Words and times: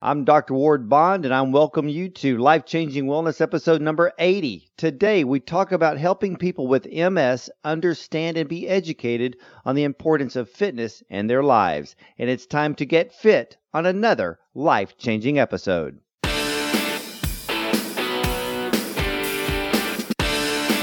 I'm 0.00 0.22
Dr. 0.24 0.54
Ward 0.54 0.88
Bond, 0.88 1.24
and 1.24 1.34
I 1.34 1.42
welcome 1.42 1.88
you 1.88 2.08
to 2.08 2.38
Life 2.38 2.64
Changing 2.64 3.06
Wellness 3.06 3.40
episode 3.40 3.82
number 3.82 4.12
80. 4.16 4.70
Today, 4.76 5.24
we 5.24 5.40
talk 5.40 5.72
about 5.72 5.98
helping 5.98 6.36
people 6.36 6.68
with 6.68 6.86
MS 6.86 7.50
understand 7.64 8.36
and 8.36 8.48
be 8.48 8.68
educated 8.68 9.38
on 9.64 9.74
the 9.74 9.82
importance 9.82 10.36
of 10.36 10.48
fitness 10.48 11.02
in 11.10 11.26
their 11.26 11.42
lives. 11.42 11.96
And 12.16 12.30
it's 12.30 12.46
time 12.46 12.76
to 12.76 12.86
get 12.86 13.12
fit 13.12 13.56
on 13.74 13.86
another 13.86 14.38
life 14.54 14.96
changing 14.98 15.40
episode. 15.40 15.98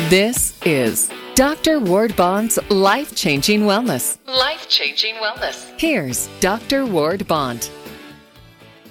This 0.09 0.61
is 0.66 1.09
Dr. 1.36 1.79
Ward 1.79 2.13
Bond's 2.18 2.59
Life 2.70 3.16
Changing 3.16 3.61
Wellness. 3.61 4.18
Life 4.27 4.68
Changing 4.68 5.16
Wellness. 5.16 5.71
Here's 5.79 6.27
Dr. 6.41 6.86
Ward 6.86 7.25
Bond. 7.29 7.70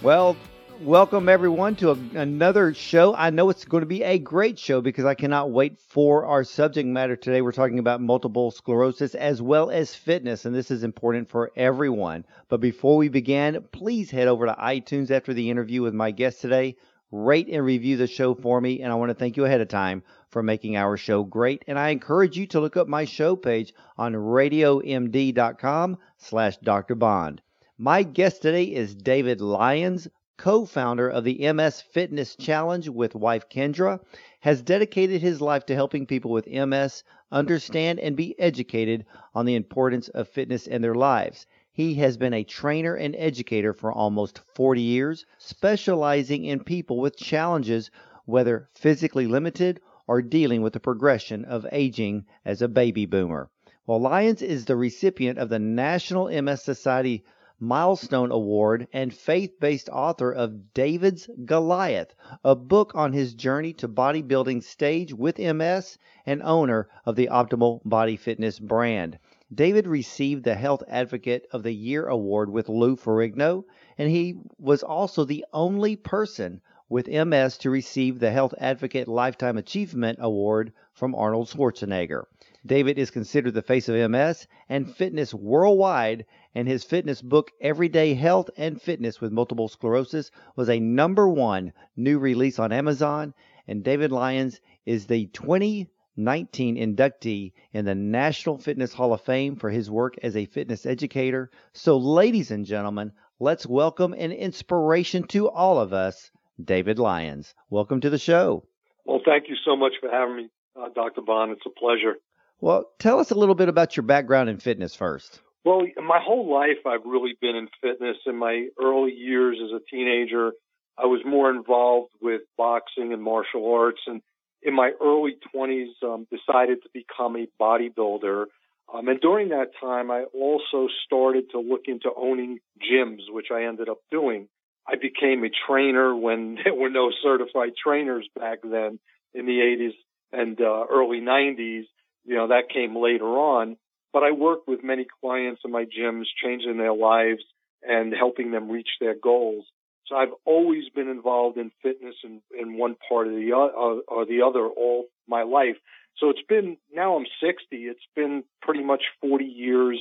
Well, 0.05 0.37
welcome 0.83 1.31
everyone 1.31 1.77
to 1.77 1.93
a, 1.93 1.99
another 2.15 2.75
show. 2.75 3.15
I 3.15 3.31
know 3.31 3.49
it's 3.49 3.65
going 3.65 3.81
to 3.81 3.87
be 3.87 4.03
a 4.03 4.19
great 4.19 4.59
show 4.59 4.83
because 4.83 5.07
I 5.07 5.15
cannot 5.15 5.51
wait 5.51 5.81
for 5.81 6.27
our 6.27 6.45
subject 6.45 6.87
matter 6.87 7.17
today. 7.17 7.41
We're 7.41 7.53
talking 7.53 7.79
about 7.79 8.03
multiple 8.03 8.51
sclerosis 8.51 9.15
as 9.15 9.41
well 9.41 9.71
as 9.71 9.95
fitness, 9.95 10.45
and 10.45 10.55
this 10.55 10.71
is 10.71 10.85
important 10.85 11.31
for 11.31 11.53
everyone. 11.57 12.27
But 12.51 12.61
before 12.61 12.99
we 12.99 13.09
begin, 13.09 13.65
please 13.73 14.11
head 14.11 14.29
over 14.29 14.45
to 14.45 14.53
iTunes 14.53 15.11
after 15.11 15.33
the 15.33 15.49
interview 15.49 15.81
with 15.81 15.95
my 15.95 16.11
guest 16.11 16.43
today. 16.43 16.77
Rate 17.11 17.49
and 17.49 17.65
review 17.65 17.97
the 17.97 18.07
show 18.07 18.35
for 18.35 18.61
me, 18.61 18.83
and 18.83 18.93
I 18.93 18.97
want 18.97 19.09
to 19.09 19.15
thank 19.15 19.39
you 19.39 19.47
ahead 19.47 19.63
of 19.63 19.69
time 19.69 20.03
for 20.29 20.43
making 20.43 20.77
our 20.77 20.99
show 20.99 21.23
great. 21.23 21.65
And 21.67 21.79
I 21.79 21.89
encourage 21.89 22.37
you 22.37 22.47
to 22.49 22.61
look 22.61 22.77
up 22.77 22.89
my 22.89 23.07
show 23.07 23.37
page 23.37 23.73
on 23.97 24.13
radiomd.com 24.13 25.97
slash 26.19 26.59
Dr. 26.59 26.95
Bond. 26.95 27.41
My 27.79 28.05
guest 28.05 28.41
today 28.41 28.67
is 28.67 28.95
David 28.95 29.41
Lyons, 29.41 30.07
co-founder 30.37 31.09
of 31.09 31.25
the 31.25 31.53
MS 31.53 31.81
Fitness 31.81 32.37
Challenge 32.37 32.89
with 32.89 33.17
wife 33.17 33.49
Kendra, 33.49 33.99
has 34.39 34.63
dedicated 34.63 35.21
his 35.21 35.41
life 35.41 35.67
to 35.67 35.75
helping 35.75 36.07
people 36.07 36.31
with 36.31 36.47
MS 36.47 37.03
understand 37.33 37.99
and 37.99 38.15
be 38.15 38.39
educated 38.39 39.05
on 39.35 39.45
the 39.45 39.57
importance 39.57 40.07
of 40.11 40.29
fitness 40.29 40.69
in 40.69 40.83
their 40.83 40.95
lives. 40.95 41.47
He 41.73 41.95
has 41.95 42.17
been 42.17 42.33
a 42.33 42.45
trainer 42.45 42.95
and 42.95 43.17
educator 43.19 43.73
for 43.73 43.91
almost 43.91 44.43
40 44.55 44.81
years, 44.81 45.27
specializing 45.39 46.45
in 46.45 46.63
people 46.63 47.01
with 47.01 47.17
challenges, 47.17 47.91
whether 48.25 48.69
physically 48.73 49.27
limited 49.27 49.81
or 50.07 50.23
dealing 50.23 50.63
with 50.63 50.75
the 50.75 50.79
progression 50.79 51.45
of 51.45 51.67
aging 51.73 52.25
as 52.45 52.63
a 52.63 52.69
baby 52.69 53.05
boomer. 53.05 53.51
Well, 53.85 54.01
Lyons 54.01 54.43
is 54.43 54.65
the 54.65 54.77
recipient 54.77 55.41
of 55.41 55.49
the 55.49 55.59
National 55.59 56.31
MS 56.41 56.63
Society 56.63 57.25
Milestone 57.67 58.31
Award 58.31 58.87
and 58.93 59.15
faith 59.15 59.59
based 59.59 59.89
author 59.89 60.31
of 60.31 60.75
David's 60.75 61.31
Goliath, 61.47 62.15
a 62.45 62.55
book 62.55 62.93
on 62.95 63.15
his 63.15 63.33
journey 63.33 63.73
to 63.73 63.89
bodybuilding 63.89 64.63
stage 64.63 65.15
with 65.15 65.39
MS, 65.39 65.97
and 66.27 66.43
owner 66.43 66.89
of 67.07 67.17
the 67.17 67.29
Optimal 67.33 67.81
Body 67.83 68.17
Fitness 68.17 68.59
brand. 68.59 69.19
David 69.55 69.87
received 69.87 70.45
the 70.45 70.57
Health 70.57 70.83
Advocate 70.89 71.47
of 71.53 71.63
the 71.63 71.73
Year 71.73 72.07
award 72.07 72.51
with 72.51 72.69
Lou 72.69 72.97
Ferrigno, 72.97 73.65
and 73.97 74.11
he 74.11 74.35
was 74.59 74.83
also 74.83 75.25
the 75.25 75.47
only 75.53 75.97
person 75.97 76.61
with 76.91 77.09
MS 77.09 77.57
to 77.59 77.71
receive 77.71 78.19
the 78.19 78.31
Health 78.31 78.53
Advocate 78.59 79.09
Lifetime 79.09 79.57
Achievement 79.57 80.19
Award 80.21 80.73
from 80.93 81.15
Arnold 81.15 81.49
Schwarzenegger. 81.49 82.25
David 82.67 82.99
is 82.99 83.11
considered 83.11 83.55
the 83.55 83.63
face 83.63 83.89
of 83.89 84.11
MS 84.11 84.47
and 84.69 84.95
fitness 84.95 85.35
worldwide, 85.35 86.25
and 86.55 86.69
his 86.69 86.85
fitness 86.85 87.21
book, 87.21 87.51
Everyday 87.61 88.15
Health 88.15 88.49
and 88.57 88.81
Fitness 88.81 89.21
with 89.21 89.33
Multiple 89.33 89.69
Sclerosis, 89.69 90.31
was 90.55 90.71
a 90.71 90.79
number 90.79 91.29
one 91.29 91.73
new 91.97 92.19
release 92.19 92.59
on 92.59 92.73
Amazon. 92.73 93.35
And 93.67 93.83
David 93.83 94.13
Lyons 94.13 94.61
is 94.87 95.07
the 95.07 95.27
2019 95.27 96.77
inductee 96.77 97.53
in 97.73 97.85
the 97.85 97.95
National 97.95 98.59
Fitness 98.59 98.95
Hall 98.95 99.13
of 99.13 99.23
Fame 99.23 99.57
for 99.57 99.71
his 99.71 99.91
work 99.91 100.15
as 100.23 100.37
a 100.37 100.47
fitness 100.47 100.87
educator. 100.87 101.51
So, 101.73 101.97
ladies 101.97 102.51
and 102.51 102.65
gentlemen, 102.65 103.13
let's 103.41 103.67
welcome 103.67 104.13
an 104.13 104.31
inspiration 104.31 105.27
to 105.29 105.49
all 105.49 105.81
of 105.81 105.93
us, 105.93 106.31
David 106.63 106.99
Lyons. 106.99 107.55
Welcome 107.69 108.01
to 108.03 108.11
the 108.11 108.19
show. 108.19 108.65
Well, 109.05 109.21
thank 109.25 109.49
you 109.49 109.57
so 109.65 109.77
much 109.77 109.95
for 110.01 110.09
having 110.09 110.37
me, 110.37 110.49
uh, 110.81 110.89
Dr. 110.95 111.21
Bond. 111.21 111.53
It's 111.53 111.67
a 111.67 111.71
pleasure. 111.71 112.17
Well, 112.61 112.91
tell 112.99 113.19
us 113.19 113.33
a 113.33 113.35
little 113.35 113.57
bit 113.57 113.69
about 113.69 113.97
your 113.97 114.05
background 114.05 114.49
in 114.49 114.59
fitness 114.59 114.95
first. 114.95 115.41
Well, 115.65 115.87
my 115.97 116.21
whole 116.23 116.53
life 116.53 116.87
I've 116.87 117.07
really 117.07 117.37
been 117.41 117.57
in 117.57 117.69
fitness. 117.81 118.17
In 118.27 118.37
my 118.37 118.69
early 118.81 119.13
years 119.13 119.59
as 119.65 119.71
a 119.71 119.81
teenager, 119.91 120.53
I 120.99 121.07
was 121.07 121.23
more 121.25 121.51
involved 121.51 122.13
with 122.21 122.43
boxing 122.57 123.13
and 123.13 123.23
martial 123.23 123.73
arts, 123.73 124.01
and 124.07 124.21
in 124.63 124.75
my 124.75 124.93
early 125.03 125.37
20s, 125.55 125.93
um, 126.03 126.27
decided 126.31 126.83
to 126.83 126.89
become 126.93 127.37
a 127.37 127.47
bodybuilder. 127.61 128.47
Um, 128.93 129.09
and 129.09 129.21
during 129.21 129.49
that 129.49 129.71
time, 129.81 130.11
I 130.11 130.25
also 130.35 130.89
started 131.05 131.51
to 131.51 131.61
look 131.61 131.83
into 131.87 132.11
owning 132.15 132.61
gyms, 132.81 133.23
which 133.31 133.49
I 133.53 133.65
ended 133.65 133.89
up 133.89 133.99
doing. 134.11 134.49
I 134.87 134.97
became 134.97 135.45
a 135.45 135.51
trainer 135.67 136.15
when 136.15 136.59
there 136.65 136.75
were 136.75 136.91
no 136.91 137.11
certified 137.23 137.73
trainers 137.83 138.29
back 138.39 138.59
then 138.63 138.99
in 139.33 139.47
the 139.47 139.59
80s 139.61 139.95
and 140.33 140.61
uh, 140.61 140.85
early 140.91 141.21
90s 141.21 141.85
you 142.25 142.37
know, 142.37 142.49
that 142.49 142.69
came 142.73 142.97
later 142.97 143.27
on. 143.27 143.77
But 144.15 144.23
I 144.23 144.31
work 144.31 144.69
with 144.69 144.85
many 144.85 145.07
clients 145.21 145.63
in 145.65 145.73
my 145.73 145.85
gyms, 145.85 146.27
changing 146.41 146.79
their 146.79 146.95
lives 146.95 147.43
and 147.83 148.15
helping 148.17 148.53
them 148.53 148.71
reach 148.71 148.89
their 149.01 149.17
goals. 149.21 149.65
So 150.07 150.15
I've 150.15 150.33
always 150.45 150.85
been 150.95 151.09
involved 151.09 151.59
in 151.59 151.73
fitness 151.83 152.15
in, 152.23 152.41
in 152.57 152.79
one 152.79 152.95
part 153.09 153.27
of 153.27 153.33
the 153.33 153.51
uh, 153.53 154.13
or 154.15 154.25
the 154.25 154.43
other 154.47 154.69
all 154.69 155.07
my 155.27 155.43
life. 155.43 155.77
So 156.19 156.31
it's 156.31 156.47
been 156.49 156.77
now 156.95 157.17
I'm 157.17 157.27
60. 157.41 157.59
It's 157.73 158.07
been 158.15 158.45
pretty 158.63 158.85
much 158.85 159.03
40 159.21 159.47
years 159.47 159.99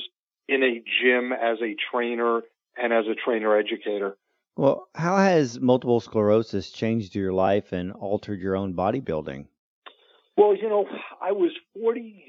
in 0.48 0.62
a 0.62 0.74
gym 1.02 1.32
as 1.32 1.58
a 1.60 1.74
trainer 1.90 2.42
and 2.76 2.92
as 2.92 3.06
a 3.06 3.16
trainer 3.16 3.58
educator. 3.58 4.16
Well, 4.56 4.86
how 4.94 5.16
has 5.16 5.58
multiple 5.58 5.98
sclerosis 5.98 6.70
changed 6.70 7.16
your 7.16 7.32
life 7.32 7.72
and 7.72 7.90
altered 7.90 8.40
your 8.40 8.54
own 8.54 8.74
bodybuilding? 8.74 9.46
Well, 10.36 10.54
you 10.54 10.68
know, 10.68 10.86
I 11.20 11.32
was 11.32 11.50
40, 11.80 12.26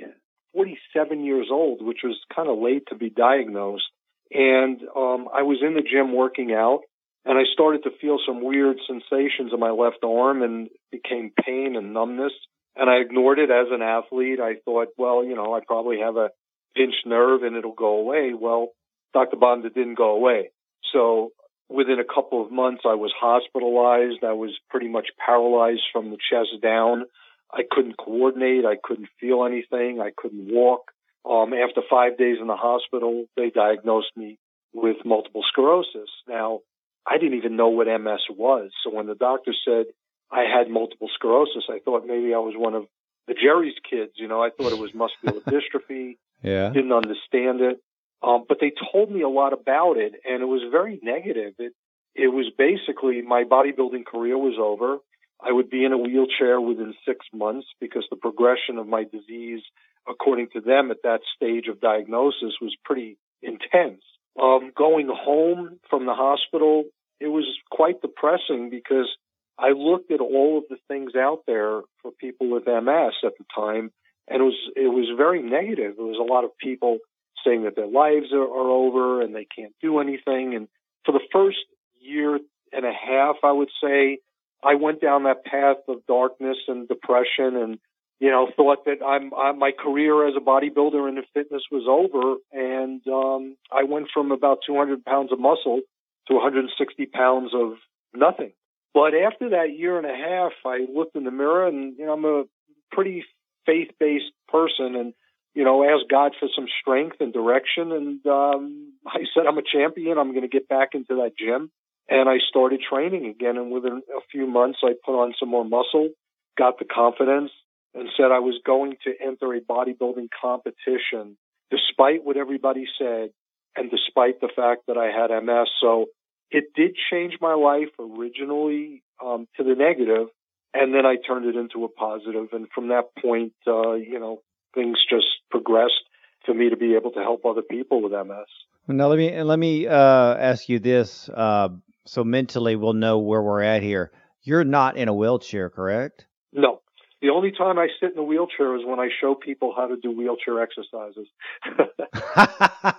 47 0.55 1.23
years 1.23 1.47
old, 1.51 1.85
which 1.85 1.99
was 2.03 2.17
kind 2.33 2.49
of 2.49 2.57
late 2.57 2.83
to 2.87 2.95
be 2.95 3.09
diagnosed. 3.09 3.83
And 4.31 4.81
um, 4.95 5.27
I 5.33 5.43
was 5.43 5.59
in 5.61 5.75
the 5.75 5.83
gym 5.83 6.15
working 6.15 6.53
out, 6.53 6.81
and 7.25 7.37
I 7.37 7.43
started 7.53 7.83
to 7.83 7.91
feel 8.01 8.17
some 8.25 8.43
weird 8.43 8.77
sensations 8.87 9.51
in 9.53 9.59
my 9.59 9.71
left 9.71 10.03
arm 10.03 10.41
and 10.41 10.69
became 10.91 11.31
pain 11.45 11.75
and 11.75 11.93
numbness. 11.93 12.33
And 12.75 12.89
I 12.89 12.95
ignored 12.95 13.39
it 13.39 13.51
as 13.51 13.67
an 13.71 13.81
athlete. 13.81 14.39
I 14.39 14.55
thought, 14.63 14.89
well, 14.97 15.23
you 15.23 15.35
know, 15.35 15.53
I 15.53 15.59
probably 15.65 15.99
have 15.99 16.17
a 16.17 16.29
pinched 16.75 17.05
nerve 17.05 17.43
and 17.43 17.55
it'll 17.55 17.73
go 17.73 17.97
away. 17.97 18.33
Well, 18.33 18.69
Dr. 19.13 19.37
Bond, 19.37 19.65
it 19.65 19.73
didn't 19.73 19.97
go 19.97 20.15
away. 20.15 20.51
So 20.91 21.31
within 21.69 21.99
a 21.99 22.13
couple 22.13 22.43
of 22.43 22.51
months, 22.51 22.83
I 22.85 22.95
was 22.95 23.13
hospitalized. 23.17 24.23
I 24.23 24.33
was 24.33 24.51
pretty 24.69 24.89
much 24.89 25.07
paralyzed 25.25 25.83
from 25.91 26.11
the 26.11 26.17
chest 26.17 26.61
down. 26.61 27.05
I 27.51 27.61
couldn't 27.69 27.97
coordinate. 27.97 28.65
I 28.65 28.75
couldn't 28.81 29.09
feel 29.19 29.45
anything. 29.45 29.99
I 30.01 30.11
couldn't 30.15 30.51
walk. 30.51 30.91
Um, 31.29 31.53
after 31.53 31.81
five 31.89 32.17
days 32.17 32.37
in 32.39 32.47
the 32.47 32.55
hospital, 32.55 33.25
they 33.35 33.49
diagnosed 33.49 34.11
me 34.15 34.37
with 34.73 34.97
multiple 35.05 35.41
sclerosis. 35.47 36.09
Now, 36.27 36.59
I 37.07 37.17
didn't 37.17 37.37
even 37.37 37.55
know 37.55 37.69
what 37.69 37.87
MS 37.87 38.21
was. 38.29 38.71
So 38.83 38.93
when 38.93 39.07
the 39.07 39.15
doctor 39.15 39.53
said 39.65 39.85
I 40.31 40.43
had 40.43 40.69
multiple 40.69 41.09
sclerosis, 41.13 41.63
I 41.69 41.79
thought 41.83 42.05
maybe 42.05 42.33
I 42.33 42.39
was 42.39 42.53
one 42.55 42.75
of 42.75 42.85
the 43.27 43.33
Jerry's 43.33 43.75
kids. 43.89 44.13
You 44.15 44.27
know, 44.27 44.41
I 44.41 44.49
thought 44.49 44.71
it 44.71 44.79
was 44.79 44.93
muscular 44.93 45.39
dystrophy. 45.47 46.17
Yeah. 46.43 46.69
Didn't 46.69 46.93
understand 46.93 47.61
it. 47.61 47.79
Um, 48.21 48.45
but 48.47 48.57
they 48.59 48.71
told 48.91 49.11
me 49.11 49.21
a 49.21 49.29
lot 49.29 49.53
about 49.53 49.97
it 49.97 50.13
and 50.27 50.41
it 50.41 50.45
was 50.45 50.61
very 50.71 50.99
negative. 51.01 51.53
It, 51.59 51.73
it 52.15 52.27
was 52.27 52.51
basically 52.57 53.21
my 53.21 53.43
bodybuilding 53.43 54.05
career 54.05 54.37
was 54.37 54.55
over. 54.59 54.97
I 55.41 55.51
would 55.51 55.69
be 55.69 55.83
in 55.83 55.91
a 55.91 55.97
wheelchair 55.97 56.59
within 56.59 56.93
six 57.07 57.25
months 57.33 57.67
because 57.79 58.05
the 58.09 58.15
progression 58.15 58.77
of 58.77 58.87
my 58.87 59.03
disease, 59.03 59.61
according 60.07 60.47
to 60.53 60.61
them 60.61 60.91
at 60.91 61.03
that 61.03 61.21
stage 61.35 61.67
of 61.67 61.81
diagnosis, 61.81 62.55
was 62.61 62.75
pretty 62.83 63.17
intense. 63.41 64.01
Um, 64.41 64.71
going 64.75 65.07
home 65.07 65.79
from 65.89 66.05
the 66.05 66.13
hospital, 66.13 66.85
it 67.19 67.27
was 67.27 67.45
quite 67.69 68.01
depressing 68.01 68.69
because 68.69 69.09
I 69.57 69.69
looked 69.69 70.11
at 70.11 70.19
all 70.19 70.57
of 70.57 70.65
the 70.69 70.77
things 70.87 71.15
out 71.15 71.43
there 71.47 71.81
for 72.01 72.11
people 72.19 72.49
with 72.49 72.65
MS 72.65 73.13
at 73.23 73.33
the 73.37 73.45
time, 73.55 73.91
and 74.27 74.41
it 74.41 74.43
was 74.43 74.71
it 74.75 74.87
was 74.87 75.07
very 75.15 75.41
negative. 75.41 75.95
There 75.95 76.05
was 76.05 76.19
a 76.19 76.31
lot 76.31 76.43
of 76.43 76.57
people 76.57 76.99
saying 77.45 77.63
that 77.63 77.75
their 77.75 77.87
lives 77.87 78.33
are, 78.33 78.43
are 78.43 78.69
over 78.69 79.21
and 79.21 79.33
they 79.33 79.45
can't 79.55 79.73
do 79.81 79.99
anything. 79.99 80.55
And 80.55 80.67
for 81.05 81.11
the 81.11 81.23
first 81.31 81.57
year 82.01 82.39
and 82.73 82.85
a 82.85 82.91
half, 82.91 83.35
I 83.43 83.51
would 83.51 83.69
say 83.81 84.19
I 84.65 84.75
went 84.75 85.01
down 85.01 85.23
that 85.23 85.45
path 85.45 85.77
of 85.87 86.05
darkness 86.07 86.57
and 86.67 86.87
depression 86.87 87.55
and, 87.55 87.79
you 88.19 88.31
know, 88.31 88.49
thought 88.55 88.85
that 88.85 89.05
I'm, 89.05 89.33
I, 89.33 89.51
my 89.51 89.71
career 89.71 90.27
as 90.27 90.33
a 90.35 90.39
bodybuilder 90.39 91.07
and 91.07 91.17
in 91.17 91.23
fitness 91.33 91.63
was 91.71 91.85
over. 91.87 92.37
And, 92.51 93.01
um, 93.07 93.57
I 93.71 93.83
went 93.83 94.07
from 94.13 94.31
about 94.31 94.59
200 94.65 95.05
pounds 95.05 95.31
of 95.31 95.39
muscle 95.39 95.81
to 96.27 96.33
160 96.33 97.05
pounds 97.07 97.51
of 97.53 97.73
nothing. 98.13 98.53
But 98.93 99.13
after 99.13 99.49
that 99.49 99.77
year 99.77 99.97
and 99.97 100.07
a 100.07 100.15
half, 100.15 100.53
I 100.65 100.85
looked 100.91 101.15
in 101.15 101.25
the 101.25 101.31
mirror 101.31 101.67
and, 101.67 101.95
you 101.97 102.05
know, 102.05 102.13
I'm 102.13 102.25
a 102.25 102.43
pretty 102.91 103.25
faith-based 103.65 104.31
person 104.47 104.95
and, 104.95 105.13
you 105.53 105.63
know, 105.63 105.83
asked 105.83 106.09
God 106.09 106.31
for 106.39 106.47
some 106.55 106.67
strength 106.81 107.17
and 107.19 107.33
direction. 107.33 107.91
And, 107.91 108.25
um, 108.25 108.93
I 109.05 109.19
said, 109.35 109.45
I'm 109.47 109.57
a 109.57 109.61
champion. 109.61 110.17
I'm 110.17 110.31
going 110.31 110.41
to 110.41 110.47
get 110.47 110.67
back 110.67 110.89
into 110.93 111.15
that 111.15 111.33
gym. 111.37 111.69
And 112.09 112.29
I 112.29 112.37
started 112.49 112.81
training 112.87 113.25
again. 113.25 113.57
And 113.57 113.71
within 113.71 114.01
a 114.15 114.21
few 114.31 114.47
months, 114.47 114.79
I 114.83 114.93
put 115.05 115.19
on 115.19 115.33
some 115.39 115.49
more 115.49 115.65
muscle, 115.65 116.09
got 116.57 116.79
the 116.79 116.85
confidence 116.85 117.51
and 117.93 118.09
said 118.15 118.31
I 118.31 118.39
was 118.39 118.59
going 118.65 118.97
to 119.05 119.13
enter 119.25 119.53
a 119.53 119.61
bodybuilding 119.61 120.27
competition 120.39 121.37
despite 121.71 122.23
what 122.23 122.37
everybody 122.37 122.85
said 122.99 123.29
and 123.75 123.89
despite 123.89 124.41
the 124.41 124.49
fact 124.55 124.83
that 124.87 124.97
I 124.97 125.07
had 125.07 125.31
MS. 125.43 125.69
So 125.81 126.07
it 126.51 126.65
did 126.75 126.95
change 127.11 127.33
my 127.41 127.53
life 127.53 127.89
originally 127.99 129.03
um, 129.23 129.47
to 129.57 129.63
the 129.63 129.75
negative, 129.75 130.27
and 130.73 130.93
then 130.93 131.05
I 131.05 131.15
turned 131.15 131.45
it 131.45 131.55
into 131.55 131.85
a 131.85 131.89
positive. 131.89 132.49
And 132.51 132.67
from 132.73 132.89
that 132.89 133.15
point, 133.21 133.53
uh, 133.67 133.93
you 133.93 134.19
know, 134.19 134.41
things 134.73 134.97
just 135.09 135.27
progressed 135.49 136.03
for 136.45 136.53
me 136.53 136.69
to 136.69 136.77
be 136.77 136.95
able 136.95 137.11
to 137.11 137.19
help 137.19 137.45
other 137.45 137.61
people 137.61 138.01
with 138.01 138.11
MS. 138.11 138.45
Now 138.87 139.07
let 139.07 139.17
me 139.17 139.41
let 139.41 139.57
me 139.57 139.87
uh, 139.87 140.35
ask 140.37 140.69
you 140.69 140.77
this, 140.77 141.27
uh, 141.29 141.69
so 142.05 142.23
mentally 142.23 142.75
we'll 142.75 142.93
know 142.93 143.19
where 143.19 143.41
we're 143.41 143.61
at 143.61 143.83
here. 143.83 144.11
You're 144.43 144.63
not 144.63 144.97
in 144.97 145.07
a 145.07 145.13
wheelchair, 145.13 145.69
correct? 145.69 146.25
No. 146.53 146.81
The 147.21 147.29
only 147.29 147.51
time 147.51 147.79
I 147.79 147.87
sit 147.99 148.11
in 148.13 148.19
a 148.19 148.23
wheelchair 148.23 148.75
is 148.75 148.83
when 148.85 148.99
I 148.99 149.09
show 149.19 149.33
people 149.33 149.73
how 149.75 149.87
to 149.87 149.97
do 149.97 150.11
wheelchair 150.11 150.61
exercises. 150.61 151.27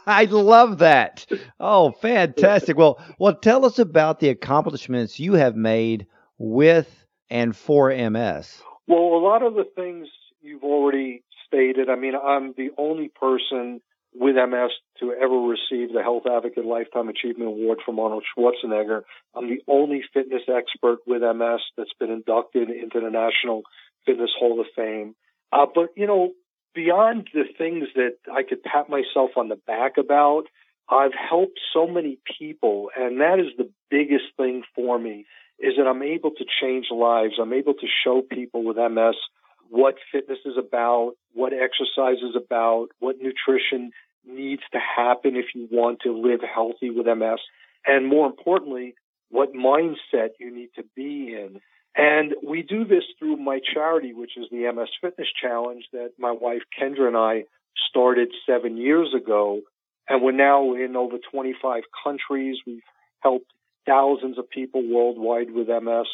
I 0.06 0.26
love 0.28 0.78
that. 0.78 1.26
Oh, 1.60 1.92
fantastic. 1.92 2.76
Well, 2.76 2.98
well, 3.20 3.34
tell 3.34 3.64
us 3.64 3.78
about 3.78 4.18
the 4.18 4.30
accomplishments 4.30 5.20
you 5.20 5.34
have 5.34 5.54
made 5.54 6.06
with 6.38 7.06
and 7.30 7.54
for 7.54 7.90
MS. 7.90 8.62
Well, 8.88 8.98
a 8.98 9.22
lot 9.22 9.42
of 9.42 9.54
the 9.54 9.66
things 9.76 10.08
you've 10.40 10.64
already 10.64 11.22
stated. 11.46 11.88
I 11.88 11.94
mean, 11.94 12.14
I'm 12.16 12.52
the 12.56 12.70
only 12.78 13.08
person 13.08 13.80
with 14.18 14.36
MS 14.36 14.70
to 15.00 15.12
ever 15.12 15.36
receive 15.36 15.92
the 15.92 16.02
Health 16.02 16.24
Advocate 16.26 16.64
Lifetime 16.64 17.08
Achievement 17.08 17.48
Award 17.48 17.80
from 17.84 17.98
Arnold 17.98 18.24
Schwarzenegger. 18.36 19.02
I'm 19.34 19.48
the 19.48 19.62
only 19.68 20.02
fitness 20.14 20.42
expert 20.48 20.98
with 21.06 21.22
MS 21.22 21.60
that's 21.76 21.92
been 22.00 22.10
inducted 22.10 22.70
into 22.70 23.00
the 23.00 23.10
National 23.10 23.62
Fitness 24.06 24.30
Hall 24.38 24.60
of 24.60 24.66
Fame. 24.74 25.14
Uh, 25.52 25.66
but, 25.72 25.90
you 25.96 26.06
know, 26.06 26.32
beyond 26.74 27.28
the 27.34 27.44
things 27.58 27.88
that 27.94 28.16
I 28.32 28.42
could 28.42 28.62
pat 28.62 28.88
myself 28.88 29.32
on 29.36 29.48
the 29.48 29.60
back 29.66 29.98
about, 29.98 30.44
I've 30.88 31.14
helped 31.14 31.58
so 31.74 31.86
many 31.86 32.18
people, 32.38 32.90
and 32.96 33.20
that 33.20 33.38
is 33.40 33.56
the 33.58 33.70
biggest 33.90 34.24
thing 34.36 34.62
for 34.74 34.98
me, 34.98 35.26
is 35.58 35.74
that 35.78 35.86
I'm 35.86 36.02
able 36.02 36.30
to 36.30 36.44
change 36.60 36.86
lives. 36.90 37.34
I'm 37.40 37.52
able 37.52 37.74
to 37.74 37.86
show 38.04 38.22
people 38.22 38.64
with 38.64 38.76
MS 38.76 39.16
what 39.68 39.96
fitness 40.12 40.38
is 40.44 40.56
about, 40.56 41.14
what 41.32 41.52
exercise 41.52 42.18
is 42.22 42.36
about, 42.36 42.88
what 42.98 43.16
nutrition 43.20 43.90
needs 44.26 44.62
to 44.72 44.78
happen 44.78 45.36
if 45.36 45.46
you 45.54 45.68
want 45.70 46.00
to 46.00 46.12
live 46.12 46.40
healthy 46.42 46.90
with 46.90 47.06
MS, 47.06 47.40
and 47.86 48.06
more 48.06 48.26
importantly, 48.26 48.94
what 49.30 49.54
mindset 49.54 50.30
you 50.38 50.54
need 50.54 50.70
to 50.76 50.84
be 50.94 51.34
in. 51.34 51.60
And 51.96 52.34
we 52.46 52.62
do 52.62 52.84
this 52.84 53.04
through 53.18 53.36
my 53.36 53.60
charity, 53.72 54.12
which 54.12 54.36
is 54.36 54.46
the 54.50 54.70
MS 54.70 54.90
Fitness 55.00 55.28
Challenge 55.40 55.84
that 55.92 56.10
my 56.18 56.30
wife 56.30 56.62
Kendra 56.78 57.08
and 57.08 57.16
I 57.16 57.44
started 57.88 58.28
seven 58.46 58.76
years 58.76 59.14
ago. 59.16 59.62
And 60.08 60.22
we're 60.22 60.32
now 60.32 60.74
in 60.74 60.94
over 60.94 61.16
25 61.32 61.82
countries. 62.04 62.58
We've 62.66 62.82
helped 63.20 63.50
thousands 63.86 64.38
of 64.38 64.50
people 64.50 64.82
worldwide 64.86 65.50
with 65.50 65.68
MS, 65.68 66.06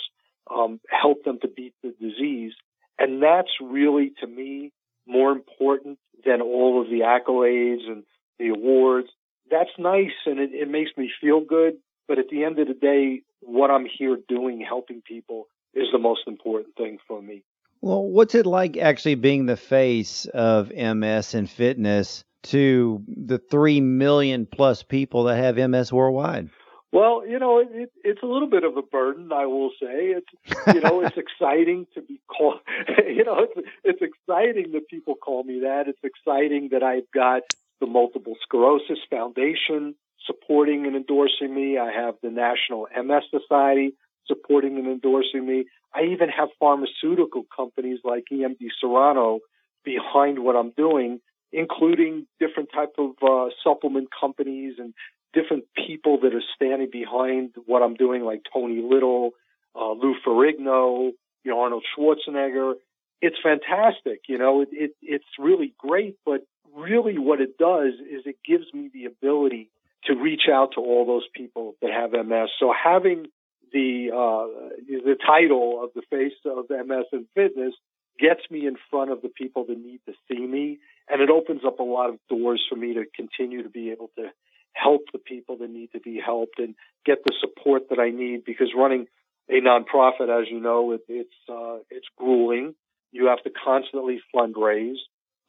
um, 0.50 0.80
help 0.88 1.24
them 1.24 1.40
to 1.40 1.48
beat 1.48 1.74
the 1.82 1.94
disease. 2.00 2.52
And 2.98 3.22
that's 3.22 3.50
really, 3.60 4.12
to 4.20 4.26
me, 4.26 4.72
more 5.06 5.32
important 5.32 5.98
than 6.24 6.40
all 6.40 6.61
the 6.92 7.00
accolades 7.00 7.88
and 7.88 8.04
the 8.38 8.48
awards. 8.48 9.08
That's 9.50 9.70
nice 9.78 10.12
and 10.26 10.38
it, 10.38 10.50
it 10.52 10.70
makes 10.70 10.90
me 10.96 11.10
feel 11.20 11.40
good. 11.40 11.74
But 12.08 12.18
at 12.18 12.28
the 12.30 12.44
end 12.44 12.58
of 12.58 12.68
the 12.68 12.74
day, 12.74 13.22
what 13.40 13.70
I'm 13.70 13.86
here 13.86 14.18
doing, 14.28 14.60
helping 14.60 15.02
people, 15.02 15.46
is 15.74 15.86
the 15.92 15.98
most 15.98 16.22
important 16.26 16.76
thing 16.76 16.98
for 17.08 17.22
me. 17.22 17.42
Well, 17.80 18.04
what's 18.04 18.34
it 18.34 18.46
like 18.46 18.76
actually 18.76 19.16
being 19.16 19.46
the 19.46 19.56
face 19.56 20.26
of 20.26 20.70
MS 20.70 21.34
and 21.34 21.48
fitness 21.48 22.24
to 22.44 23.02
the 23.08 23.38
3 23.38 23.80
million 23.80 24.46
plus 24.46 24.82
people 24.82 25.24
that 25.24 25.36
have 25.36 25.56
MS 25.56 25.92
worldwide? 25.92 26.50
Well, 26.92 27.26
you 27.26 27.38
know, 27.38 27.58
it, 27.58 27.90
it's 28.04 28.22
a 28.22 28.26
little 28.26 28.48
bit 28.48 28.64
of 28.64 28.76
a 28.76 28.82
burden, 28.82 29.32
I 29.32 29.46
will 29.46 29.70
say. 29.80 30.14
It's, 30.14 30.26
you 30.74 30.80
know, 30.82 31.00
it's 31.00 31.16
exciting 31.40 31.86
to 31.94 32.02
be 32.02 32.20
called, 32.28 32.60
you 33.08 33.24
know, 33.24 33.46
it's, 33.48 33.68
it's 33.82 34.02
exciting 34.02 34.72
that 34.72 34.88
people 34.88 35.14
call 35.14 35.42
me 35.42 35.60
that. 35.60 35.84
It's 35.88 36.04
exciting 36.04 36.68
that 36.72 36.82
I've 36.82 37.10
got 37.12 37.42
the 37.80 37.86
Multiple 37.86 38.34
Sclerosis 38.42 38.98
Foundation 39.08 39.94
supporting 40.26 40.86
and 40.86 40.94
endorsing 40.94 41.54
me. 41.54 41.78
I 41.78 41.90
have 41.90 42.14
the 42.22 42.30
National 42.30 42.86
MS 42.94 43.24
Society 43.30 43.94
supporting 44.26 44.76
and 44.76 44.86
endorsing 44.86 45.46
me. 45.46 45.64
I 45.94 46.02
even 46.12 46.28
have 46.28 46.48
pharmaceutical 46.60 47.44
companies 47.54 48.00
like 48.04 48.24
EMD 48.30 48.58
Serono 48.82 49.40
behind 49.84 50.38
what 50.38 50.56
I'm 50.56 50.72
doing, 50.76 51.20
including 51.52 52.26
different 52.38 52.68
type 52.72 52.92
of 52.98 53.12
uh, 53.22 53.50
supplement 53.64 54.08
companies 54.18 54.74
and 54.78 54.94
different 55.32 55.64
people 55.74 56.20
that 56.22 56.34
are 56.34 56.42
standing 56.54 56.88
behind 56.90 57.54
what 57.66 57.82
I'm 57.82 57.94
doing, 57.94 58.24
like 58.24 58.42
Tony 58.52 58.82
Little, 58.82 59.30
uh, 59.74 59.92
Lou 59.92 60.14
Ferrigno, 60.26 61.12
you 61.44 61.50
know, 61.50 61.60
Arnold 61.60 61.84
Schwarzenegger. 61.96 62.74
It's 63.20 63.36
fantastic, 63.42 64.22
you 64.28 64.38
know, 64.38 64.62
it, 64.62 64.68
it, 64.72 64.90
it's 65.00 65.24
really 65.38 65.74
great, 65.78 66.16
but 66.26 66.44
really 66.74 67.18
what 67.18 67.40
it 67.40 67.56
does 67.58 67.94
is 67.94 68.22
it 68.26 68.36
gives 68.44 68.64
me 68.72 68.90
the 68.92 69.04
ability 69.04 69.70
to 70.04 70.14
reach 70.14 70.42
out 70.52 70.72
to 70.74 70.80
all 70.80 71.06
those 71.06 71.26
people 71.34 71.76
that 71.80 71.90
have 71.92 72.12
MS. 72.12 72.48
So 72.58 72.72
having 72.72 73.26
the 73.72 74.10
uh, 74.12 74.74
the 74.88 75.16
title 75.24 75.82
of 75.82 75.90
the 75.94 76.02
face 76.10 76.32
of 76.44 76.68
MS 76.68 77.06
and 77.12 77.26
fitness 77.34 77.74
gets 78.18 78.40
me 78.50 78.66
in 78.66 78.76
front 78.90 79.10
of 79.10 79.22
the 79.22 79.28
people 79.28 79.64
that 79.66 79.78
need 79.78 80.00
to 80.06 80.12
see 80.28 80.46
me, 80.46 80.78
and 81.08 81.22
it 81.22 81.30
opens 81.30 81.62
up 81.66 81.78
a 81.78 81.82
lot 81.82 82.10
of 82.10 82.16
doors 82.28 82.62
for 82.68 82.76
me 82.76 82.94
to 82.94 83.04
continue 83.14 83.62
to 83.62 83.70
be 83.70 83.90
able 83.90 84.10
to 84.16 84.30
help 84.72 85.02
the 85.12 85.18
people 85.18 85.58
that 85.58 85.70
need 85.70 85.92
to 85.92 86.00
be 86.00 86.20
helped 86.24 86.58
and 86.58 86.74
get 87.04 87.18
the 87.24 87.34
support 87.40 87.88
that 87.90 87.98
I 87.98 88.10
need. 88.10 88.44
Because 88.44 88.72
running 88.76 89.06
a 89.48 89.60
nonprofit, 89.60 90.28
as 90.28 90.48
you 90.50 90.60
know, 90.60 90.92
it, 90.92 91.02
it's 91.08 91.30
uh, 91.48 91.78
it's 91.90 92.06
grueling. 92.16 92.74
You 93.10 93.26
have 93.26 93.42
to 93.42 93.50
constantly 93.50 94.20
fundraise, 94.34 94.96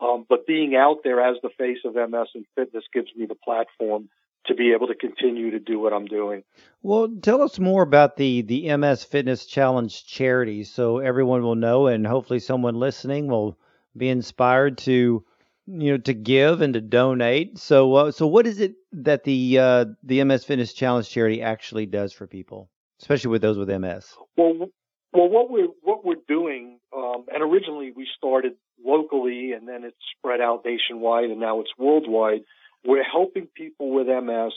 um, 0.01 0.25
but 0.27 0.45
being 0.45 0.75
out 0.75 0.97
there 1.03 1.21
as 1.21 1.37
the 1.41 1.49
face 1.57 1.79
of 1.85 1.95
MS 1.95 2.27
and 2.35 2.45
fitness 2.55 2.83
gives 2.93 3.07
me 3.15 3.25
the 3.25 3.35
platform 3.35 4.09
to 4.47 4.55
be 4.55 4.73
able 4.73 4.87
to 4.87 4.95
continue 4.95 5.51
to 5.51 5.59
do 5.59 5.79
what 5.79 5.93
I'm 5.93 6.05
doing. 6.05 6.43
Well, 6.81 7.07
tell 7.21 7.41
us 7.41 7.59
more 7.59 7.83
about 7.83 8.17
the 8.17 8.41
the 8.41 8.75
MS 8.75 9.05
Fitness 9.05 9.45
Challenge 9.45 10.05
charity, 10.05 10.63
so 10.65 10.99
everyone 10.99 11.43
will 11.43 11.55
know, 11.55 11.87
and 11.87 12.05
hopefully 12.05 12.39
someone 12.39 12.75
listening 12.75 13.27
will 13.27 13.57
be 13.95 14.09
inspired 14.09 14.77
to 14.79 15.23
you 15.65 15.91
know 15.91 15.97
to 15.99 16.13
give 16.13 16.61
and 16.61 16.73
to 16.73 16.81
donate. 16.81 17.57
So, 17.57 17.93
uh, 17.95 18.11
so 18.11 18.27
what 18.27 18.47
is 18.47 18.59
it 18.59 18.75
that 18.91 19.23
the 19.23 19.59
uh, 19.59 19.85
the 20.03 20.23
MS 20.23 20.45
Fitness 20.45 20.73
Challenge 20.73 21.09
charity 21.09 21.41
actually 21.41 21.85
does 21.85 22.13
for 22.13 22.27
people, 22.27 22.69
especially 23.01 23.31
with 23.31 23.41
those 23.41 23.57
with 23.57 23.69
MS? 23.69 24.13
Well, 24.37 24.69
well, 25.13 25.29
what 25.29 25.49
we're 25.49 25.67
what 25.81 26.05
we're 26.05 26.15
doing, 26.27 26.79
um, 26.95 27.25
and 27.33 27.43
originally 27.43 27.91
we 27.95 28.07
started 28.17 28.53
locally, 28.83 29.53
and 29.53 29.67
then 29.67 29.83
it 29.83 29.95
spread 30.17 30.41
out 30.41 30.63
nationwide, 30.65 31.29
and 31.29 31.39
now 31.39 31.61
it's 31.61 31.71
worldwide 31.77 32.41
we're 32.85 33.03
helping 33.03 33.47
people 33.55 33.91
with 33.91 34.07
MS 34.07 34.53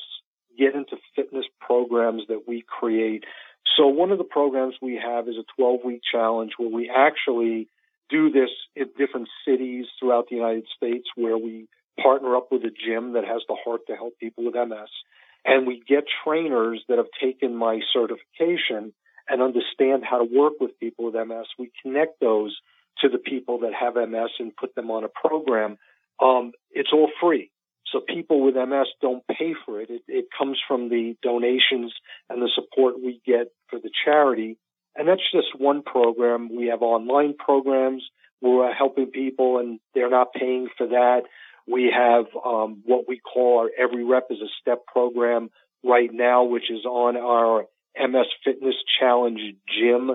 get 0.58 0.74
into 0.74 0.96
fitness 1.14 1.44
programs 1.60 2.22
that 2.28 2.42
we 2.46 2.64
create. 2.66 3.24
So 3.76 3.86
one 3.86 4.10
of 4.10 4.18
the 4.18 4.24
programs 4.24 4.74
we 4.80 5.00
have 5.02 5.28
is 5.28 5.36
a 5.36 5.44
12 5.56 5.80
week 5.84 6.00
challenge 6.10 6.52
where 6.56 6.68
we 6.68 6.90
actually 6.94 7.68
do 8.10 8.30
this 8.30 8.50
in 8.74 8.86
different 8.96 9.28
cities 9.46 9.86
throughout 9.98 10.28
the 10.28 10.36
United 10.36 10.66
States 10.76 11.06
where 11.16 11.38
we 11.38 11.68
partner 12.02 12.36
up 12.36 12.48
with 12.50 12.62
a 12.62 12.70
gym 12.70 13.14
that 13.14 13.24
has 13.24 13.42
the 13.48 13.56
heart 13.64 13.80
to 13.88 13.96
help 13.96 14.18
people 14.18 14.44
with 14.44 14.54
MS. 14.54 14.90
And 15.44 15.66
we 15.66 15.82
get 15.86 16.04
trainers 16.24 16.82
that 16.88 16.98
have 16.98 17.06
taken 17.20 17.54
my 17.54 17.80
certification 17.92 18.92
and 19.28 19.42
understand 19.42 20.04
how 20.08 20.18
to 20.18 20.24
work 20.24 20.54
with 20.60 20.78
people 20.78 21.06
with 21.06 21.14
MS. 21.14 21.46
We 21.58 21.70
connect 21.82 22.20
those 22.20 22.56
to 22.98 23.08
the 23.08 23.18
people 23.18 23.60
that 23.60 23.72
have 23.74 23.94
MS 23.94 24.30
and 24.38 24.56
put 24.56 24.74
them 24.74 24.90
on 24.90 25.04
a 25.04 25.08
program. 25.08 25.78
Um, 26.20 26.52
it's 26.70 26.90
all 26.92 27.10
free. 27.20 27.50
So 27.92 28.00
people 28.00 28.42
with 28.42 28.54
MS 28.54 28.88
don't 29.00 29.26
pay 29.28 29.54
for 29.64 29.80
it. 29.80 29.90
it. 29.90 30.02
It 30.08 30.26
comes 30.36 30.58
from 30.66 30.88
the 30.88 31.16
donations 31.22 31.92
and 32.28 32.42
the 32.42 32.50
support 32.54 32.96
we 32.96 33.20
get 33.24 33.52
for 33.68 33.78
the 33.78 33.90
charity. 34.04 34.58
And 34.96 35.08
that's 35.08 35.22
just 35.32 35.48
one 35.58 35.82
program. 35.82 36.54
We 36.54 36.68
have 36.68 36.82
online 36.82 37.34
programs 37.38 38.02
where 38.40 38.56
we're 38.56 38.74
helping 38.74 39.06
people 39.06 39.58
and 39.58 39.80
they're 39.94 40.10
not 40.10 40.32
paying 40.32 40.68
for 40.76 40.88
that. 40.88 41.22
We 41.66 41.92
have 41.94 42.26
um, 42.44 42.82
what 42.84 43.08
we 43.08 43.18
call 43.18 43.60
our 43.60 43.70
Every 43.78 44.04
Rep 44.04 44.28
is 44.30 44.38
a 44.40 44.48
Step 44.60 44.86
program 44.86 45.50
right 45.84 46.10
now, 46.12 46.44
which 46.44 46.70
is 46.70 46.84
on 46.84 47.16
our 47.16 47.66
MS 47.98 48.26
Fitness 48.44 48.76
Challenge 49.00 49.40
Gym 49.68 50.12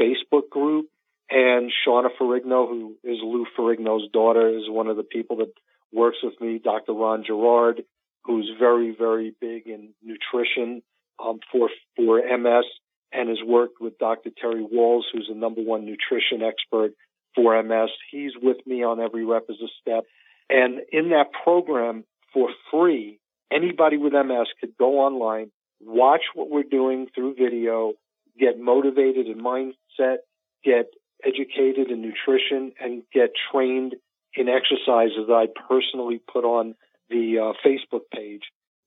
Facebook 0.00 0.48
group. 0.50 0.86
And 1.30 1.72
Shanna 1.84 2.08
Ferrigno, 2.20 2.68
who 2.68 2.96
is 3.04 3.18
Lou 3.22 3.46
Ferrigno's 3.58 4.10
daughter, 4.12 4.48
is 4.48 4.68
one 4.68 4.88
of 4.88 4.96
the 4.96 5.02
people 5.02 5.36
that 5.36 5.52
works 5.92 6.18
with 6.22 6.38
me. 6.40 6.60
Dr. 6.62 6.92
Ron 6.92 7.24
Gerard, 7.26 7.84
who's 8.24 8.50
very, 8.58 8.94
very 8.96 9.34
big 9.40 9.66
in 9.66 9.94
nutrition 10.02 10.82
um, 11.22 11.40
for 11.50 11.70
for 11.96 12.18
MS, 12.18 12.64
and 13.12 13.28
has 13.28 13.38
worked 13.44 13.80
with 13.80 13.98
Dr. 13.98 14.30
Terry 14.40 14.64
Wahls, 14.64 15.02
who's 15.12 15.28
the 15.28 15.34
number 15.34 15.60
one 15.60 15.84
nutrition 15.84 16.42
expert 16.42 16.92
for 17.34 17.60
MS. 17.62 17.90
He's 18.10 18.32
with 18.40 18.58
me 18.66 18.82
on 18.82 19.00
every 19.00 19.24
rep 19.24 19.44
as 19.50 19.56
a 19.62 19.68
step. 19.80 20.04
And 20.48 20.80
in 20.90 21.10
that 21.10 21.26
program, 21.44 22.04
for 22.32 22.48
free, 22.70 23.18
anybody 23.52 23.96
with 23.96 24.12
MS 24.12 24.48
could 24.60 24.76
go 24.78 25.00
online, 25.00 25.50
watch 25.80 26.22
what 26.34 26.50
we're 26.50 26.62
doing 26.62 27.08
through 27.14 27.34
video, 27.34 27.94
get 28.38 28.58
motivated 28.58 29.26
in 29.26 29.40
mindset, 29.40 30.16
get 30.64 30.86
educated 31.24 31.90
in 31.90 32.02
nutrition, 32.02 32.72
and 32.80 33.02
get 33.12 33.30
trained 33.50 33.94
in 34.34 34.48
exercises 34.48 35.26
that 35.28 35.34
I 35.34 35.46
personally 35.68 36.20
put 36.32 36.44
on 36.44 36.74
the 37.10 37.38
uh, 37.38 37.66
Facebook 37.66 38.02
page. 38.14 38.42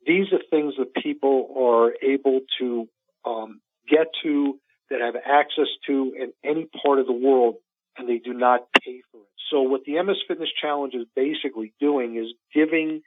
These 0.06 0.28
are 0.34 0.40
things 0.50 0.74
that 0.78 0.94
people 0.94 1.54
are 1.58 1.94
able 2.04 2.42
to 2.60 2.88
um, 3.26 3.62
get 3.90 4.08
to, 4.24 4.60
that 4.90 5.02
have 5.02 5.16
access 5.16 5.68
to 5.88 6.14
in 6.18 6.32
any 6.44 6.68
part 6.84 7.00
of 7.00 7.08
the 7.08 7.14
world, 7.14 7.56
and 7.98 8.08
they 8.08 8.18
do 8.18 8.34
not 8.34 8.68
pay 8.84 9.02
for 9.12 9.18
it. 9.18 9.36
So 9.50 9.62
what 9.62 9.84
the 9.86 10.02
MS 10.02 10.18
Fitness 10.28 10.50
Challenge 10.60 10.94
is 10.94 11.06
basically 11.16 11.74
doing 11.80 12.18
is 12.18 12.34
giving 12.54 13.02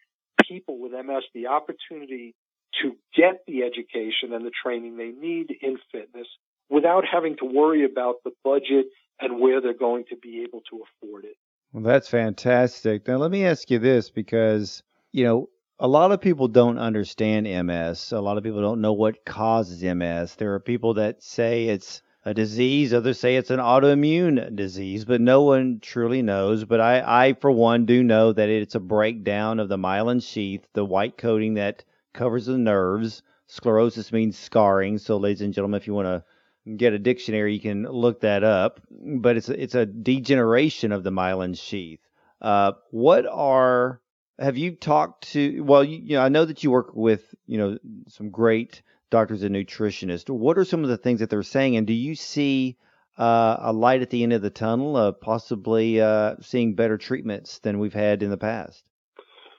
people 0.49 0.79
with 0.79 0.93
MS 0.93 1.25
the 1.35 1.49
opportunity 1.49 2.35
to 2.83 2.97
get 3.17 3.43
the 3.47 3.63
education 3.63 4.33
and 4.33 4.45
the 4.45 4.51
training 4.63 4.97
they 4.97 5.11
need 5.11 5.55
in 5.63 5.79
fitness 5.91 6.27
without 6.71 7.05
having 7.11 7.37
to 7.39 7.45
worry 7.45 7.85
about 7.85 8.17
the 8.25 8.31
budget 8.45 8.87
and 9.21 9.41
where 9.41 9.61
they're 9.61 9.75
going 9.75 10.05
to 10.11 10.17
be 10.17 10.43
able 10.43 10.61
to 10.71 10.83
afford 10.83 11.25
it. 11.25 11.37
Well, 11.73 11.83
that's 11.83 12.09
fantastic. 12.09 13.07
Now, 13.09 13.17
let 13.17 13.31
me 13.31 13.45
ask 13.45 13.71
you 13.71 13.79
this 13.79 14.11
because, 14.11 14.83
you 15.13 15.25
know, 15.25 15.49
a 15.81 15.87
lot 15.87 16.11
of 16.11 16.21
people 16.21 16.49
don't 16.49 16.79
understand 16.79 17.47
MS. 17.67 18.11
A 18.11 18.21
lot 18.21 18.37
of 18.37 18.43
people 18.43 18.61
don't 18.61 18.81
know 18.81 18.93
what 18.93 19.25
causes 19.25 19.83
MS. 19.83 20.35
There 20.35 20.55
are 20.55 20.61
people 20.61 20.95
that 20.95 21.23
say 21.23 21.69
it's 21.69 22.03
a 22.25 22.35
disease, 22.35 22.93
others 22.93 23.21
say 23.21 23.37
it's 23.37 23.51
an 23.51 23.61
autoimmune 23.61 24.57
disease, 24.57 25.05
but 25.05 25.21
no 25.21 25.43
one 25.43 25.79
truly 25.81 26.21
knows. 26.21 26.65
But 26.65 26.81
I, 26.81 27.29
I, 27.29 27.33
for 27.35 27.53
one, 27.53 27.87
do 27.87 28.03
know 28.03 28.33
that 28.33 28.49
it's 28.49 28.75
a 28.75 28.81
breakdown 28.81 29.61
of 29.61 29.69
the 29.69 29.79
myelin 29.79 30.21
sheath, 30.21 30.67
the 30.73 30.85
white 30.85 31.17
coating 31.17 31.55
that 31.55 31.85
covers 32.13 32.47
the 32.47 32.59
nerves. 32.59 33.23
Sclerosis 33.47 34.13
means 34.13 34.37
scarring. 34.37 34.99
So, 34.99 35.17
ladies 35.17 35.43
and 35.43 35.55
gentlemen, 35.55 35.81
if 35.81 35.87
you 35.87 35.95
want 35.95 36.07
to 36.07 36.75
get 36.77 36.93
a 36.93 36.99
dictionary, 36.99 37.55
you 37.55 37.61
can 37.61 37.85
look 37.85 38.21
that 38.23 38.43
up. 38.43 38.81
But 38.91 39.37
it's 39.37 39.49
it's 39.49 39.77
a 39.77 39.87
degeneration 39.87 40.91
of 40.91 41.05
the 41.05 41.11
myelin 41.11 41.57
sheath. 41.59 42.01
Uh, 42.43 42.73
what 42.91 43.27
are 43.27 44.01
have 44.39 44.57
you 44.57 44.73
talked 44.73 45.33
to? 45.33 45.61
Well, 45.61 45.85
you, 45.85 45.99
you 45.99 46.17
know, 46.17 46.23
I 46.23 46.29
know 46.29 46.45
that 46.45 46.63
you 46.63 46.71
work 46.71 46.95
with 46.95 47.35
you 47.47 47.59
know 47.59 47.79
some 48.09 48.31
great 48.31 48.83
doctors 49.11 49.43
and 49.43 49.55
nutritionists. 49.55 50.31
What 50.31 50.59
are 50.59 50.65
some 50.65 50.85
of 50.85 50.91
the 50.91 50.99
things 50.99 51.21
that 51.21 51.31
they're 51.31 51.43
saying, 51.43 51.77
and 51.77 51.87
do 51.87 51.93
you 51.93 52.15
see 52.15 52.77
uh, 53.19 53.57
a 53.61 53.73
light 53.73 54.03
at 54.03 54.11
the 54.11 54.23
end 54.23 54.33
of 54.33 54.43
the 54.43 54.51
tunnel, 54.51 54.97
uh, 54.97 55.13
possibly 55.13 56.01
uh, 56.01 56.37
seeing 56.41 56.75
better 56.75 56.99
treatments 56.99 57.59
than 57.61 57.79
we've 57.79 57.95
had 57.95 58.23
in 58.23 58.31
the 58.31 58.37
past? 58.37 58.85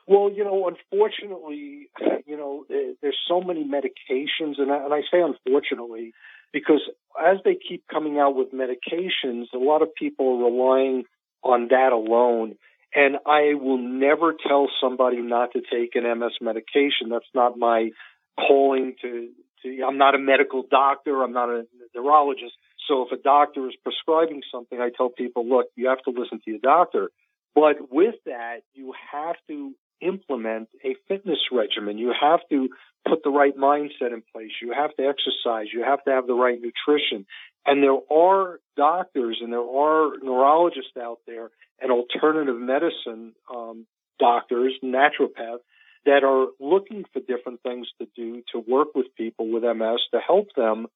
Well, 0.08 0.32
you 0.32 0.44
know, 0.44 0.68
unfortunately, 0.68 1.90
you 2.26 2.38
know, 2.38 2.66
there's 2.70 3.20
so 3.28 3.42
many 3.42 3.64
medications, 3.64 4.60
and 4.60 4.72
I, 4.72 4.84
and 4.84 4.94
I 4.94 5.02
say 5.12 5.22
unfortunately 5.22 6.14
because 6.52 6.82
as 7.20 7.38
they 7.44 7.56
keep 7.56 7.88
coming 7.88 8.18
out 8.18 8.36
with 8.36 8.52
medications, 8.54 9.46
a 9.54 9.58
lot 9.58 9.82
of 9.82 9.94
people 9.96 10.40
are 10.40 10.46
relying 10.46 11.04
on 11.44 11.68
that 11.70 11.92
alone. 11.92 12.56
And 12.94 13.18
I 13.26 13.54
will 13.54 13.78
never 13.78 14.34
tell 14.48 14.68
somebody 14.82 15.22
not 15.22 15.52
to 15.54 15.62
take 15.62 15.96
an 15.96 16.04
MS 16.20 16.34
medication. 16.42 17.10
That's 17.10 17.26
not 17.36 17.58
my 17.58 17.92
calling 18.38 18.96
to, 19.02 19.30
to 19.64 19.84
I'm 19.88 19.98
not 19.98 20.16
a 20.16 20.20
medical 20.20 20.64
doctor. 20.70 21.24
I'm 21.24 21.34
not 21.34 21.50
a 21.50 21.66
neurologist. 21.96 22.54
So 22.88 23.06
if 23.06 23.12
a 23.12 23.22
doctor 23.22 23.68
is 23.68 23.76
prescribing 23.84 24.42
something, 24.52 24.80
I 24.80 24.90
tell 24.96 25.10
people, 25.10 25.48
look, 25.48 25.68
you 25.76 25.90
have 25.90 26.02
to 26.04 26.12
listen 26.12 26.40
to 26.44 26.52
your 26.52 26.60
doctor. 26.60 27.12
But 27.54 27.92
with 27.92 28.16
that, 28.26 28.62
you 28.74 28.94
have 29.12 29.36
to 29.48 29.74
implement 30.02 30.70
a 30.84 30.96
fitness 31.10 31.40
regimen. 31.52 31.98
You 31.98 32.14
have 32.20 32.40
to 32.50 32.70
put 33.08 33.24
the 33.24 33.30
right 33.30 33.58
mindset 33.58 34.14
in 34.14 34.24
place. 34.32 34.52
You 34.62 34.74
have 34.74 34.96
to 34.96 35.04
exercise. 35.04 35.68
You 35.74 35.84
have 35.84 36.04
to 36.06 36.12
have 36.12 36.28
the 36.28 36.34
right 36.34 36.60
nutrition. 36.62 37.26
And 37.66 37.84
there 37.84 38.00
are 38.12 38.60
doctors 38.78 39.40
and 39.42 39.52
there 39.52 39.60
are 39.60 40.12
neurologists 40.22 40.96
out 40.98 41.20
there 41.28 41.50
and 41.82 41.92
alternative 41.92 42.60
medicine 42.60 43.34
um, 43.54 43.86
doctors, 44.20 44.74
naturopaths, 44.84 45.60
that 46.06 46.24
are 46.24 46.48
looking 46.60 47.04
for 47.12 47.20
different 47.20 47.62
things 47.62 47.88
to 48.00 48.08
do 48.16 48.42
to 48.54 48.60
work 48.60 48.90
with 48.96 49.08
people 49.18 49.52
with 49.52 49.64
MS 49.64 50.00
to 50.14 50.20
help 50.26 50.48
them 50.56 50.88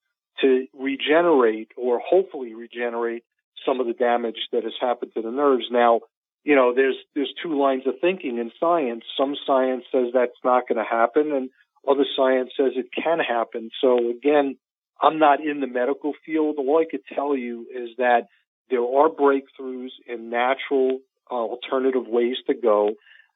to 0.42 0.66
regenerate 0.74 1.72
or 1.78 2.00
hopefully 2.00 2.54
regenerate 2.54 3.24
some 3.66 3.80
of 3.80 3.88
the 3.88 3.94
damage 3.94 4.40
that 4.52 4.64
has 4.64 4.74
happened 4.80 5.12
to 5.14 5.22
the 5.22 5.32
nerves. 5.32 5.66
Now, 5.72 6.02
you 6.44 6.56
know, 6.56 6.74
there's 6.76 6.96
there's 7.16 7.34
two 7.42 7.60
lines 7.60 7.84
of 7.88 7.96
thinking 8.02 8.38
in 8.38 8.52
science. 8.60 9.04
Some 9.18 9.36
science 9.46 9.86
says 9.92 10.08
that's 10.14 10.32
not 10.44 10.68
going 10.68 10.78
to 10.78 10.90
happen, 10.90 11.32
and 11.32 11.50
other 11.88 12.06
science 12.16 12.52
says 12.58 12.74
it 12.76 12.90
can 12.94 13.20
happen. 13.20 13.70
So 13.82 14.10
again, 14.10 14.58
I'm 15.02 15.20
not 15.20 15.40
in 15.42 15.62
the 15.62 15.68
medical 15.68 16.14
field. 16.26 16.56
All 16.58 16.80
I 16.80 16.90
could 16.90 17.06
tell 17.14 17.36
you 17.36 17.68
is 17.74 17.90
that 17.98 18.28
there 18.70 18.82
are 18.82 19.10
breakthroughs 19.10 19.92
in 20.08 20.30
natural 20.30 21.00
uh, 21.30 21.36
alternative 21.36 22.08
ways 22.08 22.38
to 22.48 22.54
go. 22.54 22.92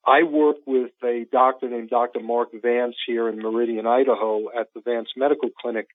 I 0.05 0.23
work 0.23 0.57
with 0.65 0.91
a 1.03 1.25
doctor 1.31 1.69
named 1.69 1.89
Dr. 1.89 2.21
Mark 2.21 2.49
Vance 2.53 2.95
here 3.05 3.27
in 3.27 3.39
Meridian, 3.39 3.85
Idaho 3.85 4.45
at 4.57 4.67
the 4.73 4.79
Vance 4.79 5.09
Medical 5.17 5.49
Clinic, 5.61 5.87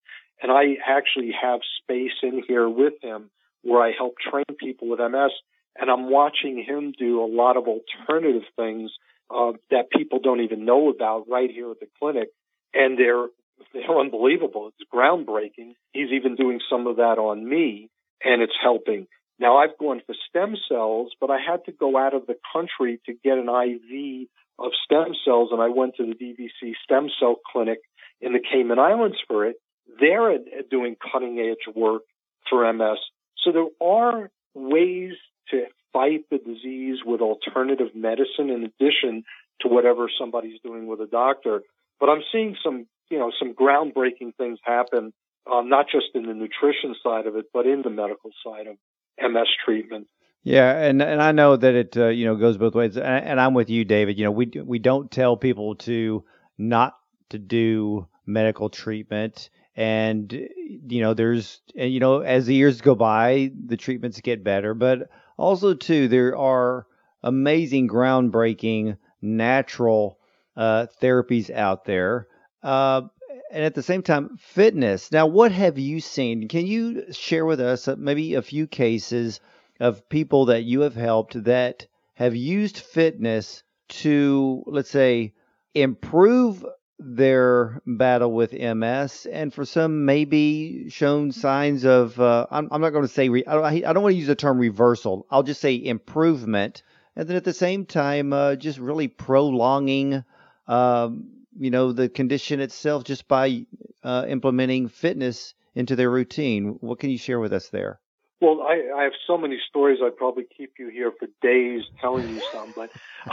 and 0.43 0.53
I 0.53 0.77
actually 0.87 1.33
have 1.41 1.61
space 1.83 2.13
in 2.23 2.43
here 2.47 2.69
with 2.69 2.95
him 3.03 3.31
where 3.63 3.81
I 3.83 3.93
help 3.97 4.17
train 4.19 4.45
people 4.59 4.89
with 4.89 4.99
MS, 5.01 5.31
and 5.79 5.91
I'm 5.91 6.11
watching 6.11 6.63
him 6.67 6.93
do 6.99 7.23
a 7.23 7.27
lot 7.27 7.57
of 7.57 7.65
alternative 7.67 8.43
things 8.57 8.91
uh, 9.31 9.53
that 9.71 9.91
people 9.91 10.19
don't 10.23 10.43
even 10.43 10.65
know 10.65 10.91
about 10.91 11.29
right 11.29 11.51
here 11.51 11.71
at 11.71 11.81
the 11.81 11.89
clinic, 11.99 12.29
and 12.75 12.99
they're 12.99 13.27
they're 13.73 13.99
unbelievable. 13.99 14.69
It's 14.69 14.91
groundbreaking. 14.93 15.75
He's 15.93 16.11
even 16.13 16.37
doing 16.37 16.61
some 16.71 16.87
of 16.87 16.97
that 16.97 17.19
on 17.19 17.49
me, 17.49 17.91
and 18.23 18.43
it's 18.43 18.57
helping. 18.61 19.07
Now 19.39 19.59
I've 19.59 19.79
gone 19.79 20.03
for 20.07 20.15
stem 20.29 20.57
cells, 20.69 21.13
but 21.21 21.31
I 21.31 21.39
had 21.39 21.65
to 21.67 21.73
go 21.73 21.97
out 21.97 22.15
of 22.15 22.27
the 22.27 22.37
country 22.53 23.01
to 23.07 23.15
get 23.25 23.39
an 23.39 23.49
IV 23.49 24.29
of 24.59 24.73
stem 24.85 25.15
cells, 25.25 25.49
and 25.53 25.61
I 25.61 25.69
went 25.69 25.97
to 25.97 26.07
the 26.07 26.15
DVC 26.15 26.73
stem 26.85 27.09
cell 27.19 27.37
clinic 27.51 27.79
in 28.21 28.33
the 28.33 28.41
Cayman 28.41 28.79
Islands 28.79 29.17
for 29.27 29.47
it. 29.47 29.57
They're 29.99 30.39
doing 30.71 30.97
cutting 31.13 31.39
edge 31.39 31.75
work 31.75 32.03
for 32.49 32.71
MS. 32.73 32.99
So 33.45 33.53
there 33.53 33.67
are 33.81 34.31
ways 34.55 35.15
to 35.53 35.67
fight 35.93 36.25
the 36.31 36.39
disease 36.39 36.99
with 37.05 37.21
alternative 37.21 37.95
medicine 37.95 38.51
in 38.51 38.65
addition 38.65 39.25
to 39.61 39.69
whatever 39.69 40.11
somebody's 40.19 40.61
doing 40.65 40.87
with 40.87 41.01
a 41.01 41.07
doctor. 41.07 41.63
But 42.01 42.09
I'm 42.09 42.23
seeing 42.33 42.57
some, 42.65 42.87
you 43.11 43.19
know, 43.19 43.31
some 43.39 43.55
groundbreaking 43.55 44.35
things 44.37 44.59
happen, 44.65 45.13
um, 45.51 45.69
not 45.69 45.87
just 45.93 46.07
in 46.15 46.27
the 46.27 46.35
nutrition 46.35 46.95
side 47.03 47.27
of 47.27 47.37
it, 47.37 47.47
but 47.53 47.67
in 47.67 47.83
the 47.83 47.91
medical 47.91 48.31
side 48.45 48.67
of 48.67 48.77
MS 49.21 49.49
treatment. 49.65 50.09
Yeah, 50.45 50.77
and 50.77 51.01
and 51.01 51.23
I 51.23 51.31
know 51.31 51.57
that 51.57 51.75
it 51.75 51.97
uh, 51.97 52.09
you 52.09 52.25
know 52.25 52.35
goes 52.35 52.57
both 52.57 52.75
ways, 52.75 52.97
and, 52.97 53.07
and 53.07 53.41
I'm 53.41 53.55
with 53.55 53.71
you, 53.71 53.85
David. 53.85 54.19
You 54.19 54.25
know, 54.25 54.33
we 54.33 54.51
we 54.65 54.81
don't 54.81 55.09
tell 55.09 55.37
people 55.37 55.77
to 55.77 56.25
not 56.59 56.97
to 57.31 57.39
do 57.39 58.09
medical 58.27 58.69
treatment, 58.69 59.51
and 59.77 60.33
you 60.33 61.01
know, 61.01 61.15
there's 61.15 61.61
and 61.77 61.93
you 61.93 62.01
know, 62.01 62.21
as 62.21 62.47
the 62.47 62.55
years 62.55 62.81
go 62.81 62.97
by, 62.97 63.53
the 63.67 63.77
treatments 63.77 64.21
get 64.21 64.43
better, 64.43 64.75
but 64.75 65.09
also 65.37 65.75
too 65.75 66.09
there 66.09 66.37
are 66.37 66.87
amazing, 67.23 67.89
groundbreaking 67.89 68.97
natural 69.21 70.19
uh, 70.57 70.87
therapies 71.01 71.51
out 71.51 71.85
there. 71.85 72.27
Uh, 72.63 73.03
and 73.51 73.65
at 73.65 73.75
the 73.75 73.83
same 73.83 74.03
time, 74.03 74.37
fitness. 74.39 75.13
Now, 75.13 75.27
what 75.27 75.53
have 75.53 75.79
you 75.79 76.01
seen? 76.01 76.49
Can 76.49 76.67
you 76.67 77.13
share 77.13 77.45
with 77.45 77.61
us 77.61 77.87
uh, 77.87 77.97
maybe 77.99 78.35
a 78.35 78.43
few 78.43 78.67
cases 78.67 79.41
of 79.81 80.09
people 80.09 80.47
that 80.47 80.65
you 80.65 80.81
have 80.81 80.95
helped 80.95 81.45
that 81.45 81.87
have 82.15 82.35
used 82.37 82.79
fitness 82.79 83.63
to, 83.89 84.63
let's 84.67 84.91
say, 84.91 85.35
improve 85.75 86.65
their 87.05 87.81
battle 87.87 88.33
with 88.33 88.53
MS, 88.53 89.27
and 89.31 89.53
for 89.53 89.65
some, 89.65 90.05
maybe 90.05 90.89
shown 90.91 91.33
signs 91.33 91.85
of, 91.85 92.19
uh, 92.21 92.47
I'm, 92.51 92.69
I'm, 92.71 92.81
not 92.81 92.91
going 92.91 93.07
to 93.07 93.13
say, 93.13 93.29
re, 93.29 93.45
I, 93.47 93.55
don't, 93.55 93.95
don't, 93.95 94.03
want 94.03 94.13
to 94.13 94.19
use 94.19 94.29
the 94.29 94.35
term 94.35 94.59
reversal. 94.59 95.27
I'll 95.31 95.43
just 95.43 95.61
say 95.61 95.75
improvement. 95.75 96.83
And 97.17 97.29
then 97.29 97.37
at 97.37 97.45
the 97.45 97.53
same 97.53 97.85
time, 97.85 98.33
uh, 98.33 98.57
just 98.57 98.79
really 98.79 99.09
prolonging 99.09 100.25
um, 100.67 101.43
you 101.59 101.71
know, 101.71 101.93
the 101.93 102.09
condition 102.09 102.61
itself 102.61 103.05
just 103.05 103.29
by 103.29 103.67
uh, 104.03 104.25
implementing 104.29 104.89
fitness 104.89 105.55
into 105.75 105.97
their 105.97 106.11
routine. 106.11 106.77
What 106.81 106.99
can 106.99 107.11
you 107.11 107.19
share 107.19 107.41
with 107.41 107.53
us 107.53 107.69
there? 107.69 108.01
Well, 108.41 108.63
I, 108.63 109.01
I 109.01 109.03
have 109.05 109.13
so 109.27 109.39
many 109.39 109.59
stories. 109.69 110.01
I'd 110.03 110.17
probably 110.17 110.45
keep 110.57 110.73
you 110.79 110.89
here 110.89 111.13
for 111.17 111.29
days 111.41 111.83
telling 112.01 112.29
you 112.29 112.43
some, 112.53 112.73
but 112.75 112.91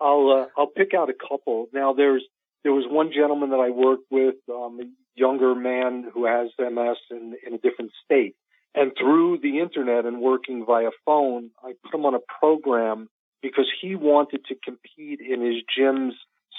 I'll 0.00 0.30
uh, 0.30 0.60
I'll 0.60 0.66
pick 0.66 0.92
out 0.92 1.08
a 1.08 1.14
couple. 1.14 1.68
Now, 1.72 1.94
there's 1.94 2.22
there 2.62 2.72
was 2.72 2.84
one 2.88 3.12
gentleman 3.12 3.50
that 3.50 3.60
I 3.60 3.70
worked 3.70 4.10
with, 4.10 4.36
um, 4.48 4.80
a 4.80 4.84
younger 5.14 5.54
man 5.54 6.10
who 6.12 6.26
has 6.26 6.50
MS 6.58 6.98
in 7.10 7.36
in 7.46 7.54
a 7.54 7.58
different 7.58 7.92
state, 8.04 8.36
and 8.74 8.92
through 8.98 9.38
the 9.38 9.58
internet 9.60 10.06
and 10.06 10.20
working 10.20 10.64
via 10.64 10.90
phone, 11.04 11.50
I 11.62 11.72
put 11.84 11.94
him 11.94 12.06
on 12.06 12.14
a 12.14 12.20
program 12.40 13.08
because 13.42 13.70
he 13.80 13.94
wanted 13.94 14.44
to 14.46 14.54
compete 14.62 15.20
in 15.20 15.40
his 15.40 15.62
gym's 15.76 16.14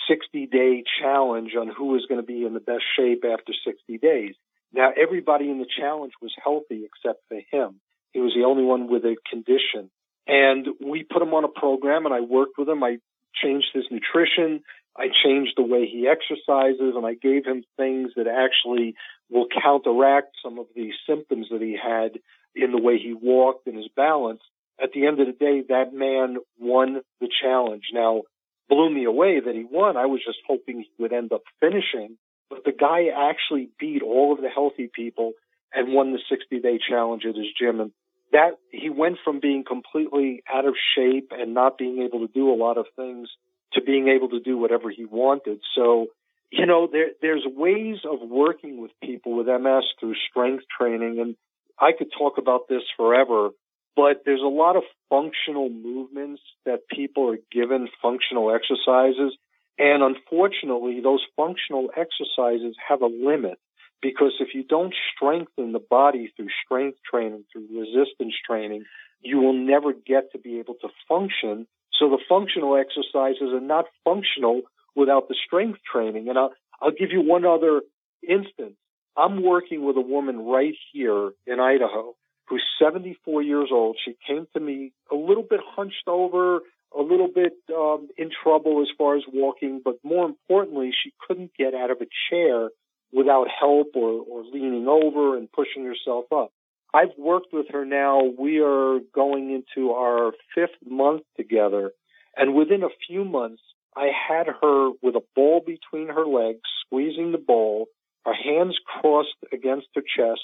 60 0.07 0.47
day 0.47 0.83
challenge 1.01 1.51
on 1.59 1.67
who 1.69 1.87
was 1.87 2.05
going 2.07 2.19
to 2.19 2.25
be 2.25 2.45
in 2.45 2.53
the 2.53 2.59
best 2.59 2.83
shape 2.97 3.23
after 3.23 3.53
60 3.65 3.97
days. 3.99 4.35
Now, 4.73 4.91
everybody 4.95 5.49
in 5.49 5.59
the 5.59 5.67
challenge 5.79 6.13
was 6.21 6.33
healthy 6.43 6.85
except 6.85 7.21
for 7.27 7.39
him. 7.51 7.79
He 8.13 8.19
was 8.19 8.33
the 8.35 8.45
only 8.45 8.63
one 8.63 8.89
with 8.89 9.03
a 9.03 9.15
condition. 9.29 9.89
And 10.27 10.67
we 10.85 11.03
put 11.03 11.21
him 11.21 11.33
on 11.33 11.43
a 11.43 11.47
program 11.49 12.05
and 12.05 12.13
I 12.13 12.21
worked 12.21 12.57
with 12.57 12.69
him. 12.69 12.83
I 12.83 12.97
changed 13.33 13.67
his 13.73 13.85
nutrition. 13.91 14.63
I 14.97 15.07
changed 15.23 15.53
the 15.55 15.63
way 15.63 15.85
he 15.85 16.07
exercises 16.07 16.93
and 16.95 17.05
I 17.05 17.13
gave 17.13 17.45
him 17.45 17.63
things 17.77 18.11
that 18.15 18.27
actually 18.27 18.95
will 19.29 19.47
counteract 19.47 20.35
some 20.43 20.59
of 20.59 20.67
the 20.75 20.91
symptoms 21.07 21.47
that 21.51 21.61
he 21.61 21.77
had 21.81 22.19
in 22.55 22.71
the 22.71 22.81
way 22.81 22.97
he 22.97 23.13
walked 23.13 23.67
and 23.67 23.77
his 23.77 23.87
balance. 23.95 24.41
At 24.81 24.91
the 24.93 25.07
end 25.07 25.19
of 25.21 25.27
the 25.27 25.33
day, 25.33 25.63
that 25.69 25.93
man 25.93 26.37
won 26.59 27.01
the 27.21 27.29
challenge. 27.41 27.85
Now, 27.93 28.23
blew 28.67 28.89
me 28.89 29.05
away 29.05 29.39
that 29.39 29.55
he 29.55 29.63
won. 29.63 29.95
I 29.95 30.07
was 30.07 30.21
just 30.25 30.39
hoping 30.47 30.79
he 30.79 31.03
would 31.03 31.13
end 31.13 31.31
up 31.31 31.43
finishing, 31.59 32.17
but 32.49 32.65
the 32.65 32.71
guy 32.71 33.07
actually 33.07 33.69
beat 33.79 34.01
all 34.01 34.33
of 34.33 34.41
the 34.41 34.49
healthy 34.49 34.89
people 34.93 35.33
and 35.73 35.93
won 35.93 36.11
the 36.11 36.19
60 36.29 36.59
day 36.59 36.79
challenge 36.89 37.23
at 37.25 37.35
his 37.35 37.47
gym. 37.57 37.79
And 37.79 37.91
that 38.33 38.57
he 38.71 38.89
went 38.89 39.17
from 39.23 39.39
being 39.39 39.63
completely 39.65 40.43
out 40.51 40.65
of 40.65 40.75
shape 40.95 41.31
and 41.31 41.53
not 41.53 41.77
being 41.77 42.01
able 42.01 42.25
to 42.25 42.33
do 42.33 42.51
a 42.51 42.55
lot 42.55 42.77
of 42.77 42.85
things 42.95 43.29
to 43.73 43.81
being 43.81 44.07
able 44.07 44.29
to 44.29 44.39
do 44.39 44.57
whatever 44.57 44.89
he 44.89 45.05
wanted. 45.05 45.59
So, 45.75 46.07
you 46.51 46.65
know, 46.65 46.87
there, 46.91 47.09
there's 47.21 47.45
ways 47.45 47.97
of 48.03 48.19
working 48.27 48.81
with 48.81 48.91
people 49.03 49.35
with 49.35 49.47
MS 49.47 49.83
through 49.99 50.15
strength 50.29 50.65
training. 50.77 51.19
And 51.19 51.35
I 51.79 51.91
could 51.97 52.09
talk 52.17 52.37
about 52.37 52.67
this 52.67 52.83
forever, 52.97 53.49
but 53.95 54.23
there's 54.25 54.41
a 54.41 54.47
lot 54.47 54.75
of 54.75 54.83
functional 55.09 55.69
movements 55.69 56.41
that 56.65 56.87
people 56.89 57.29
are 57.31 57.39
given 57.51 57.87
functional 58.01 58.53
exercises. 58.53 59.37
And 59.77 60.03
unfortunately, 60.03 60.99
those 61.01 61.25
functional 61.35 61.89
exercises 61.95 62.75
have 62.87 63.01
a 63.01 63.07
limit 63.07 63.57
because 64.01 64.33
if 64.39 64.49
you 64.53 64.63
don't 64.63 64.93
strengthen 65.15 65.71
the 65.71 65.79
body 65.79 66.31
through 66.35 66.49
strength 66.65 66.97
training, 67.09 67.45
through 67.51 67.67
resistance 67.71 68.33
training, 68.45 68.83
you 69.21 69.37
will 69.37 69.53
never 69.53 69.93
get 69.93 70.31
to 70.31 70.39
be 70.39 70.59
able 70.59 70.75
to 70.81 70.89
function. 71.07 71.67
So 72.01 72.09
the 72.09 72.17
functional 72.27 72.75
exercises 72.75 73.53
are 73.53 73.61
not 73.61 73.85
functional 74.03 74.63
without 74.95 75.27
the 75.27 75.35
strength 75.45 75.79
training. 75.89 76.29
And 76.29 76.37
I'll, 76.37 76.51
I'll 76.81 76.91
give 76.91 77.11
you 77.11 77.21
one 77.21 77.45
other 77.45 77.81
instance. 78.27 78.75
I'm 79.15 79.43
working 79.43 79.85
with 79.85 79.97
a 79.97 80.01
woman 80.01 80.39
right 80.39 80.73
here 80.91 81.31
in 81.45 81.59
Idaho 81.59 82.15
who's 82.47 82.63
74 82.81 83.43
years 83.43 83.69
old. 83.71 83.97
She 84.03 84.15
came 84.27 84.47
to 84.53 84.59
me 84.59 84.93
a 85.11 85.15
little 85.15 85.45
bit 85.47 85.59
hunched 85.63 86.07
over, 86.07 86.61
a 86.97 87.01
little 87.01 87.29
bit 87.33 87.53
um, 87.73 88.09
in 88.17 88.31
trouble 88.43 88.81
as 88.81 88.87
far 88.97 89.15
as 89.15 89.23
walking, 89.31 89.79
but 89.83 89.99
more 90.03 90.25
importantly, 90.25 90.91
she 91.03 91.13
couldn't 91.27 91.51
get 91.57 91.75
out 91.75 91.91
of 91.91 91.97
a 92.01 92.07
chair 92.29 92.69
without 93.13 93.47
help 93.47 93.89
or, 93.95 94.25
or 94.27 94.43
leaning 94.43 94.87
over 94.87 95.37
and 95.37 95.51
pushing 95.51 95.85
herself 95.85 96.25
up. 96.33 96.51
I've 96.93 97.17
worked 97.17 97.53
with 97.53 97.67
her 97.69 97.85
now. 97.85 98.21
We 98.37 98.59
are 98.59 98.99
going 99.15 99.51
into 99.51 99.91
our 99.91 100.33
fifth 100.53 100.75
month 100.85 101.21
together. 101.37 101.91
And 102.35 102.55
within 102.55 102.83
a 102.83 102.89
few 103.07 103.25
months, 103.25 103.61
I 103.95 104.09
had 104.27 104.47
her 104.61 104.91
with 105.01 105.15
a 105.15 105.23
ball 105.35 105.61
between 105.65 106.07
her 106.07 106.25
legs, 106.25 106.61
squeezing 106.85 107.31
the 107.31 107.37
ball, 107.37 107.87
her 108.25 108.33
hands 108.33 108.77
crossed 108.85 109.35
against 109.51 109.87
her 109.95 110.01
chest, 110.01 110.41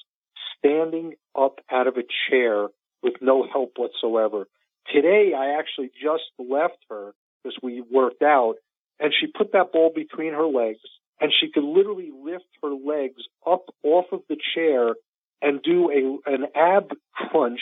standing 0.58 1.13
up 1.36 1.60
out 1.71 1.88
of 1.88 1.95
a 1.97 2.04
chair 2.30 2.67
with 3.04 3.13
no 3.21 3.47
help 3.52 3.73
whatsoever. 3.78 4.47
Today, 4.93 5.34
I 5.38 5.58
actually 5.60 5.91
just 6.02 6.23
left 6.39 6.78
her 6.89 7.13
because 7.43 7.58
we 7.62 7.82
worked 7.82 8.21
out 8.21 8.56
and 9.00 9.13
she 9.17 9.28
put 9.28 9.54
that 9.54 9.71
ball 9.71 9.91
between 9.93 10.34
her 10.34 10.47
legs 10.47 10.80
and 11.19 11.32
she 11.38 11.52
could 11.52 11.63
literally 11.63 12.12
lift 12.12 12.45
her 12.63 12.69
legs 12.69 13.21
up 13.45 13.65
off 13.84 14.06
of 14.12 14.21
the 14.30 14.38
chair 14.56 14.95
and 15.41 15.62
do 15.62 15.91
a 15.91 16.32
an 16.32 16.47
ab 16.56 16.91
crunch 17.13 17.62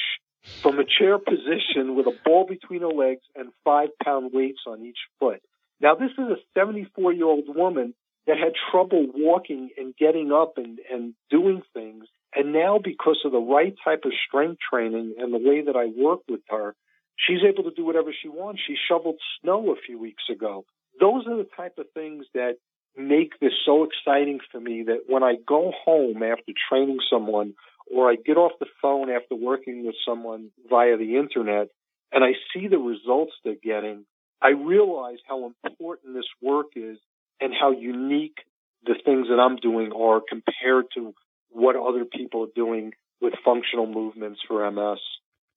from 0.62 0.80
a 0.80 0.86
chair 0.86 1.18
position 1.18 1.96
with 1.96 2.08
a 2.08 2.18
ball 2.24 2.46
between 2.48 2.82
her 2.82 2.88
legs 2.88 3.24
and 3.36 3.52
five 3.64 3.90
pound 4.04 4.32
weights 4.34 4.62
on 4.68 4.86
each 4.86 5.00
foot. 5.20 5.42
Now 5.82 5.96
this 5.96 6.12
is 6.12 6.26
a 6.30 6.38
74 6.54 7.14
year 7.14 7.26
old 7.26 7.46
woman 7.48 7.94
that 8.28 8.38
had 8.38 8.54
trouble 8.72 9.06
walking 9.14 9.70
and 9.78 9.96
getting 9.96 10.32
up 10.32 10.54
and, 10.58 10.80
and 10.92 11.14
doing 11.30 11.62
things. 11.74 12.06
And 12.36 12.54
now 12.54 12.80
because 12.84 13.20
of 13.24 13.32
the 13.32 13.40
right 13.40 13.76
type 13.84 14.02
of 14.06 14.12
strength 14.28 14.60
training 14.70 15.16
and 15.20 15.34
the 15.34 15.38
way 15.38 15.64
that 15.64 15.76
I 15.76 15.86
work 15.86 16.22
with 16.28 16.42
her, 16.50 16.76
she's 17.18 17.44
able 17.48 17.64
to 17.70 17.76
do 17.76 17.86
whatever 17.86 18.12
she 18.20 18.28
wants. 18.28 18.62
She 18.66 18.76
shoveled 18.90 19.18
snow 19.42 19.72
a 19.72 19.76
few 19.86 20.00
weeks 20.00 20.24
ago. 20.32 20.66
Those 21.00 21.28
are 21.28 21.38
the 21.38 21.48
type 21.56 21.78
of 21.78 21.86
things 21.94 22.26
that 22.34 22.56
make 22.98 23.40
this 23.40 23.54
so 23.66 23.86
exciting 23.86 24.40
for 24.52 24.60
me 24.60 24.84
that 24.84 25.04
when 25.08 25.24
I 25.24 25.36
go 25.46 25.72
home 25.84 26.24
after 26.24 26.54
training 26.70 27.00
someone 27.10 27.54
or 27.94 28.10
I 28.10 28.16
get 28.16 28.38
off 28.38 28.54
the 28.60 28.66
phone 28.82 29.10
after 29.10 29.36
working 29.36 29.86
with 29.86 29.96
someone 30.08 30.50
via 30.70 30.98
the 30.98 31.18
internet 31.18 31.70
and 32.12 32.24
I 32.24 32.32
see 32.54 32.68
the 32.68 32.78
results 32.78 33.34
they're 33.44 33.56
getting, 33.62 34.06
I 34.42 34.50
realize 34.50 35.18
how 35.28 35.52
important 35.64 36.14
this 36.14 36.28
work 36.42 36.68
is 36.76 36.98
and 37.42 37.54
how 37.54 37.72
unique 37.72 38.38
the 38.86 38.96
things 39.04 39.28
that 39.30 39.40
I'm 39.40 39.58
doing 39.58 39.92
are 39.92 40.22
compared 40.28 40.86
to 40.96 41.14
what 41.50 41.76
other 41.76 42.06
people 42.06 42.44
are 42.44 42.54
doing 42.56 42.94
with 43.22 43.34
functional 43.44 43.88
movements 43.88 44.40
for 44.48 44.70
MS. 44.70 45.00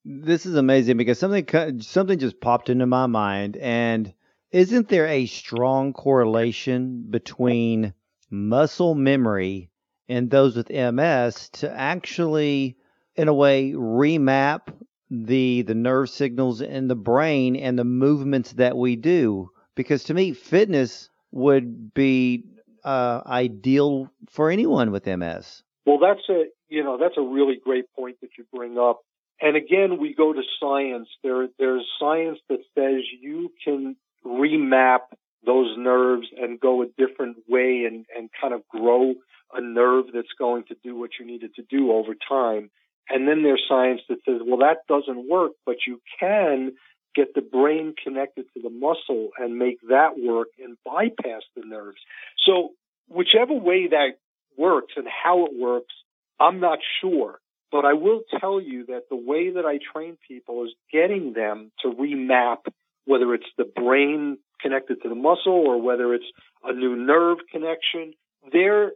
This 0.05 0.45
is 0.45 0.55
amazing 0.55 0.97
because 0.97 1.19
something 1.19 1.81
something 1.81 2.19
just 2.19 2.39
popped 2.39 2.69
into 2.69 2.85
my 2.85 3.05
mind 3.05 3.57
and 3.57 4.13
isn't 4.51 4.87
there 4.87 5.07
a 5.07 5.25
strong 5.27 5.93
correlation 5.93 7.05
between 7.09 7.93
muscle 8.31 8.95
memory 8.95 9.69
and 10.09 10.29
those 10.29 10.55
with 10.55 10.69
MS 10.69 11.49
to 11.49 11.71
actually, 11.71 12.75
in 13.15 13.27
a 13.27 13.33
way, 13.33 13.71
remap 13.71 14.73
the 15.11 15.61
the 15.61 15.75
nerve 15.75 16.09
signals 16.09 16.61
in 16.61 16.87
the 16.87 16.95
brain 16.95 17.55
and 17.55 17.79
the 17.79 17.85
movements 17.85 18.53
that 18.53 18.75
we 18.75 18.95
do? 18.95 19.51
Because 19.75 20.03
to 20.05 20.13
me, 20.13 20.33
fitness 20.33 21.09
would 21.31 21.93
be 21.93 22.43
uh, 22.83 23.21
ideal 23.25 24.11
for 24.29 24.49
anyone 24.49 24.91
with 24.91 25.05
MS. 25.05 25.63
Well, 25.85 25.99
that's 25.99 26.27
a 26.29 26.45
you 26.67 26.83
know 26.83 26.97
that's 26.97 27.17
a 27.17 27.21
really 27.21 27.59
great 27.63 27.85
point 27.95 28.17
that 28.21 28.31
you 28.37 28.45
bring 28.53 28.77
up. 28.77 29.01
And 29.41 29.55
again, 29.55 29.99
we 29.99 30.13
go 30.13 30.33
to 30.33 30.41
science. 30.59 31.07
There, 31.23 31.47
there's 31.57 31.85
science 31.99 32.39
that 32.49 32.59
says 32.75 33.03
you 33.21 33.51
can 33.63 33.95
remap 34.25 34.99
those 35.45 35.77
nerves 35.77 36.27
and 36.37 36.59
go 36.59 36.81
a 36.81 36.87
different 36.97 37.37
way 37.47 37.85
and, 37.89 38.05
and 38.15 38.29
kind 38.39 38.53
of 38.53 38.67
grow 38.67 39.13
a 39.53 39.61
nerve 39.61 40.05
that's 40.13 40.27
going 40.37 40.63
to 40.65 40.75
do 40.83 40.97
what 40.97 41.11
you 41.19 41.25
need 41.25 41.43
it 41.43 41.55
to 41.55 41.63
do 41.63 41.91
over 41.91 42.13
time. 42.27 42.69
And 43.09 43.27
then 43.27 43.41
there's 43.43 43.63
science 43.67 44.01
that 44.09 44.19
says, 44.25 44.41
well, 44.45 44.59
that 44.59 44.85
doesn't 44.87 45.27
work, 45.27 45.53
but 45.65 45.77
you 45.87 45.99
can 46.19 46.73
get 47.15 47.33
the 47.33 47.41
brain 47.41 47.95
connected 48.01 48.45
to 48.53 48.61
the 48.61 48.69
muscle 48.69 49.29
and 49.37 49.57
make 49.57 49.79
that 49.89 50.11
work 50.17 50.49
and 50.63 50.77
bypass 50.85 51.41
the 51.55 51.63
nerves. 51.65 51.97
So 52.45 52.69
whichever 53.07 53.53
way 53.53 53.87
that 53.87 54.11
works 54.57 54.93
and 54.95 55.07
how 55.07 55.45
it 55.45 55.51
works, 55.57 55.93
I'm 56.39 56.59
not 56.59 56.79
sure. 57.01 57.39
But 57.71 57.85
I 57.85 57.93
will 57.93 58.21
tell 58.39 58.59
you 58.61 58.85
that 58.87 59.09
the 59.09 59.15
way 59.15 59.51
that 59.51 59.65
I 59.65 59.79
train 59.93 60.17
people 60.27 60.63
is 60.65 60.71
getting 60.91 61.33
them 61.33 61.71
to 61.81 61.91
remap 61.91 62.57
whether 63.05 63.33
it's 63.33 63.45
the 63.57 63.65
brain 63.65 64.37
connected 64.61 65.01
to 65.01 65.09
the 65.09 65.15
muscle 65.15 65.53
or 65.53 65.81
whether 65.81 66.13
it's 66.13 66.25
a 66.63 66.73
new 66.73 66.95
nerve 66.95 67.37
connection. 67.51 68.13
There 68.51 68.83
are 68.83 68.91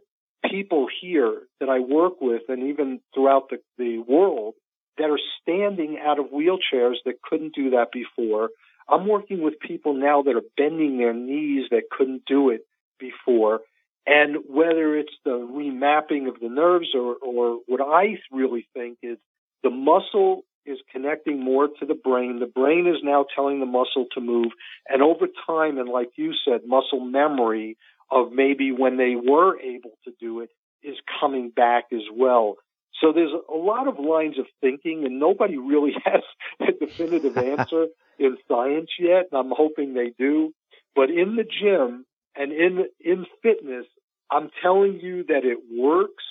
people 0.54 0.86
here 1.00 1.42
that 1.58 1.68
I 1.68 1.80
work 1.80 2.20
with 2.20 2.42
and 2.48 2.70
even 2.70 3.00
throughout 3.12 3.50
the, 3.50 3.58
the 3.76 3.98
world 3.98 4.54
that 4.98 5.10
are 5.10 5.18
standing 5.42 5.98
out 6.04 6.20
of 6.20 6.26
wheelchairs 6.26 6.96
that 7.04 7.20
couldn't 7.28 7.54
do 7.54 7.70
that 7.70 7.88
before. 7.92 8.50
I'm 8.88 9.08
working 9.08 9.42
with 9.42 9.54
people 9.58 9.94
now 9.94 10.22
that 10.22 10.36
are 10.36 10.42
bending 10.56 10.98
their 10.98 11.14
knees 11.14 11.64
that 11.70 11.90
couldn't 11.90 12.22
do 12.26 12.50
it 12.50 12.60
before. 13.00 13.60
And 14.06 14.36
whether 14.48 14.96
it's 14.96 15.14
the 15.24 15.30
remapping 15.30 16.28
of 16.28 16.38
the 16.40 16.48
nerves 16.48 16.88
or, 16.94 17.16
or 17.16 17.60
what 17.66 17.80
I 17.80 18.18
really 18.30 18.68
think 18.74 18.98
is 19.02 19.18
the 19.62 19.70
muscle 19.70 20.42
is 20.66 20.78
connecting 20.92 21.42
more 21.42 21.68
to 21.68 21.86
the 21.86 21.94
brain. 21.94 22.38
The 22.38 22.46
brain 22.46 22.86
is 22.86 23.02
now 23.02 23.26
telling 23.34 23.60
the 23.60 23.66
muscle 23.66 24.06
to 24.12 24.20
move. 24.20 24.52
And 24.88 25.02
over 25.02 25.26
time, 25.46 25.78
and 25.78 25.88
like 25.88 26.10
you 26.16 26.32
said, 26.44 26.60
muscle 26.66 27.00
memory 27.00 27.76
of 28.14 28.32
maybe 28.32 28.70
when 28.70 28.96
they 28.96 29.16
were 29.16 29.60
able 29.60 29.98
to 30.04 30.12
do 30.20 30.40
it 30.40 30.50
is 30.82 30.96
coming 31.20 31.50
back 31.50 31.86
as 31.92 32.02
well. 32.14 32.56
So 33.00 33.12
there's 33.12 33.32
a 33.32 33.56
lot 33.56 33.88
of 33.88 33.98
lines 33.98 34.38
of 34.38 34.46
thinking 34.60 35.04
and 35.04 35.18
nobody 35.18 35.58
really 35.58 35.94
has 36.04 36.22
a 36.60 36.72
definitive 36.72 37.36
answer 37.36 37.86
in 38.18 38.38
science 38.48 38.90
yet. 38.98 39.26
And 39.32 39.40
I'm 39.40 39.52
hoping 39.54 39.94
they 39.94 40.12
do. 40.16 40.54
But 40.94 41.10
in 41.10 41.34
the 41.34 41.42
gym 41.42 42.06
and 42.36 42.52
in, 42.52 42.86
in 43.00 43.26
fitness, 43.42 43.86
I'm 44.30 44.50
telling 44.62 45.00
you 45.02 45.24
that 45.24 45.44
it 45.44 45.58
works 45.76 46.24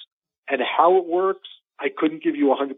and 0.50 0.62
how 0.62 0.98
it 0.98 1.06
works. 1.06 1.50
I 1.80 1.88
couldn't 1.96 2.24
give 2.24 2.38
you 2.38 2.54
a 2.54 2.56
100% 2.56 2.72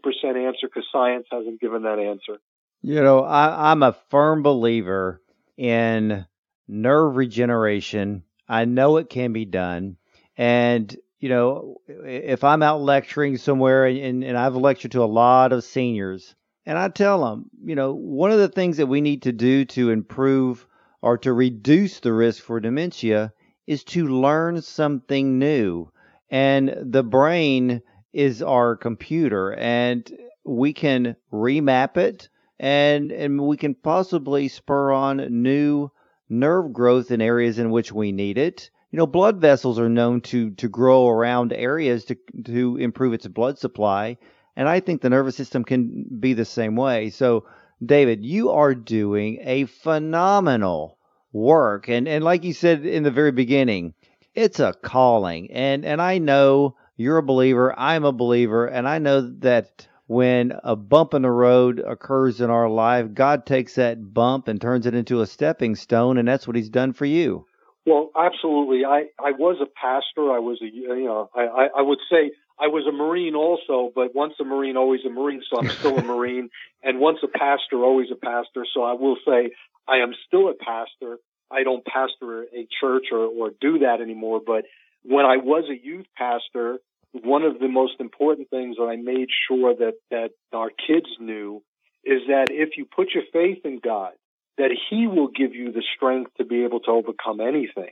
answer 0.46 0.66
because 0.66 0.84
science 0.90 1.26
hasn't 1.30 1.60
given 1.60 1.82
that 1.84 2.00
answer. 2.00 2.40
You 2.82 3.02
know, 3.02 3.20
I, 3.20 3.70
I'm 3.70 3.82
a 3.82 3.96
firm 4.10 4.42
believer 4.42 5.22
in 5.56 6.26
nerve 6.68 7.16
regeneration. 7.16 8.24
I 8.48 8.64
know 8.64 8.96
it 8.96 9.10
can 9.10 9.32
be 9.32 9.44
done. 9.44 9.96
And, 10.36 10.94
you 11.18 11.28
know, 11.28 11.76
if 11.88 12.44
I'm 12.44 12.62
out 12.62 12.80
lecturing 12.80 13.36
somewhere 13.36 13.86
and, 13.86 14.22
and 14.22 14.36
I've 14.36 14.56
lectured 14.56 14.92
to 14.92 15.02
a 15.02 15.06
lot 15.06 15.52
of 15.52 15.64
seniors, 15.64 16.34
and 16.64 16.76
I 16.76 16.88
tell 16.88 17.24
them, 17.24 17.50
you 17.64 17.74
know, 17.74 17.94
one 17.94 18.32
of 18.32 18.38
the 18.38 18.48
things 18.48 18.76
that 18.76 18.86
we 18.86 19.00
need 19.00 19.22
to 19.22 19.32
do 19.32 19.64
to 19.66 19.90
improve 19.90 20.66
or 21.00 21.18
to 21.18 21.32
reduce 21.32 22.00
the 22.00 22.12
risk 22.12 22.42
for 22.42 22.60
dementia 22.60 23.32
is 23.66 23.84
to 23.84 24.06
learn 24.06 24.62
something 24.62 25.38
new. 25.38 25.90
And 26.28 26.74
the 26.82 27.04
brain 27.04 27.82
is 28.12 28.42
our 28.42 28.76
computer, 28.76 29.54
and 29.54 30.10
we 30.44 30.72
can 30.72 31.16
remap 31.32 31.96
it 31.96 32.28
and 32.58 33.12
and 33.12 33.46
we 33.46 33.56
can 33.56 33.74
possibly 33.74 34.48
spur 34.48 34.90
on 34.92 35.42
new 35.42 35.90
nerve 36.28 36.72
growth 36.72 37.10
in 37.10 37.20
areas 37.20 37.58
in 37.58 37.70
which 37.70 37.92
we 37.92 38.12
need 38.12 38.38
it. 38.38 38.70
You 38.90 38.98
know, 38.98 39.06
blood 39.06 39.40
vessels 39.40 39.78
are 39.78 39.88
known 39.88 40.20
to 40.22 40.50
to 40.52 40.68
grow 40.68 41.08
around 41.08 41.52
areas 41.52 42.04
to 42.06 42.16
to 42.44 42.76
improve 42.76 43.12
its 43.12 43.26
blood 43.26 43.58
supply, 43.58 44.16
and 44.56 44.68
I 44.68 44.80
think 44.80 45.00
the 45.00 45.10
nervous 45.10 45.36
system 45.36 45.64
can 45.64 46.04
be 46.20 46.32
the 46.32 46.44
same 46.44 46.76
way. 46.76 47.10
So, 47.10 47.44
David, 47.84 48.24
you 48.24 48.50
are 48.50 48.74
doing 48.74 49.38
a 49.42 49.64
phenomenal 49.66 50.98
work, 51.32 51.88
and 51.88 52.08
and 52.08 52.24
like 52.24 52.44
you 52.44 52.52
said 52.52 52.86
in 52.86 53.02
the 53.02 53.10
very 53.10 53.32
beginning, 53.32 53.94
it's 54.34 54.60
a 54.60 54.72
calling, 54.72 55.50
and 55.50 55.84
and 55.84 56.00
I 56.00 56.18
know 56.18 56.76
you're 56.96 57.18
a 57.18 57.22
believer, 57.22 57.74
I'm 57.78 58.04
a 58.04 58.12
believer, 58.12 58.66
and 58.66 58.88
I 58.88 58.98
know 58.98 59.20
that 59.40 59.86
when 60.06 60.52
a 60.62 60.76
bump 60.76 61.14
in 61.14 61.22
the 61.22 61.30
road 61.30 61.80
occurs 61.80 62.40
in 62.40 62.50
our 62.50 62.68
life, 62.68 63.12
God 63.12 63.44
takes 63.44 63.74
that 63.74 64.14
bump 64.14 64.48
and 64.48 64.60
turns 64.60 64.86
it 64.86 64.94
into 64.94 65.20
a 65.20 65.26
stepping 65.26 65.74
stone, 65.74 66.18
and 66.18 66.28
that's 66.28 66.46
what 66.46 66.56
He's 66.56 66.68
done 66.68 66.92
for 66.92 67.06
you. 67.06 67.46
Well, 67.84 68.10
absolutely. 68.16 68.84
I 68.84 69.06
I 69.18 69.32
was 69.32 69.58
a 69.60 69.66
pastor. 69.66 70.32
I 70.32 70.38
was 70.38 70.60
a 70.62 70.66
you 70.66 71.04
know 71.04 71.30
I 71.34 71.42
I 71.42 71.68
I 71.78 71.82
would 71.82 72.00
say 72.10 72.32
I 72.58 72.68
was 72.68 72.86
a 72.88 72.92
Marine 72.92 73.34
also, 73.34 73.92
but 73.94 74.14
once 74.14 74.34
a 74.40 74.44
Marine, 74.44 74.76
always 74.76 75.00
a 75.06 75.10
Marine. 75.10 75.42
So 75.48 75.60
I'm 75.60 75.68
still 75.68 75.98
a 75.98 76.02
Marine, 76.14 76.50
and 76.82 76.98
once 76.98 77.18
a 77.22 77.28
pastor, 77.28 77.84
always 77.84 78.08
a 78.10 78.16
pastor. 78.16 78.66
So 78.74 78.82
I 78.82 78.94
will 78.94 79.16
say 79.26 79.52
I 79.88 79.98
am 79.98 80.14
still 80.26 80.48
a 80.48 80.54
pastor. 80.54 81.18
I 81.50 81.62
don't 81.62 81.84
pastor 81.84 82.44
a 82.44 82.66
church 82.80 83.06
or 83.12 83.26
or 83.26 83.50
do 83.60 83.80
that 83.80 84.00
anymore. 84.00 84.40
But 84.44 84.64
when 85.02 85.24
I 85.24 85.36
was 85.36 85.64
a 85.70 85.76
youth 85.80 86.06
pastor, 86.16 86.78
one 87.12 87.42
of 87.42 87.58
the 87.58 87.68
most 87.68 87.94
important 88.00 88.50
things 88.50 88.76
that 88.76 88.84
I 88.84 88.96
made 88.96 89.28
sure 89.48 89.74
that, 89.74 89.94
that 90.10 90.30
our 90.52 90.70
kids 90.70 91.08
knew 91.18 91.62
is 92.04 92.22
that 92.28 92.46
if 92.50 92.76
you 92.76 92.84
put 92.84 93.08
your 93.14 93.24
faith 93.32 93.64
in 93.64 93.80
God, 93.82 94.12
that 94.58 94.70
He 94.90 95.06
will 95.06 95.28
give 95.28 95.54
you 95.54 95.72
the 95.72 95.82
strength 95.96 96.32
to 96.38 96.44
be 96.44 96.64
able 96.64 96.80
to 96.80 96.90
overcome 96.90 97.40
anything. 97.40 97.90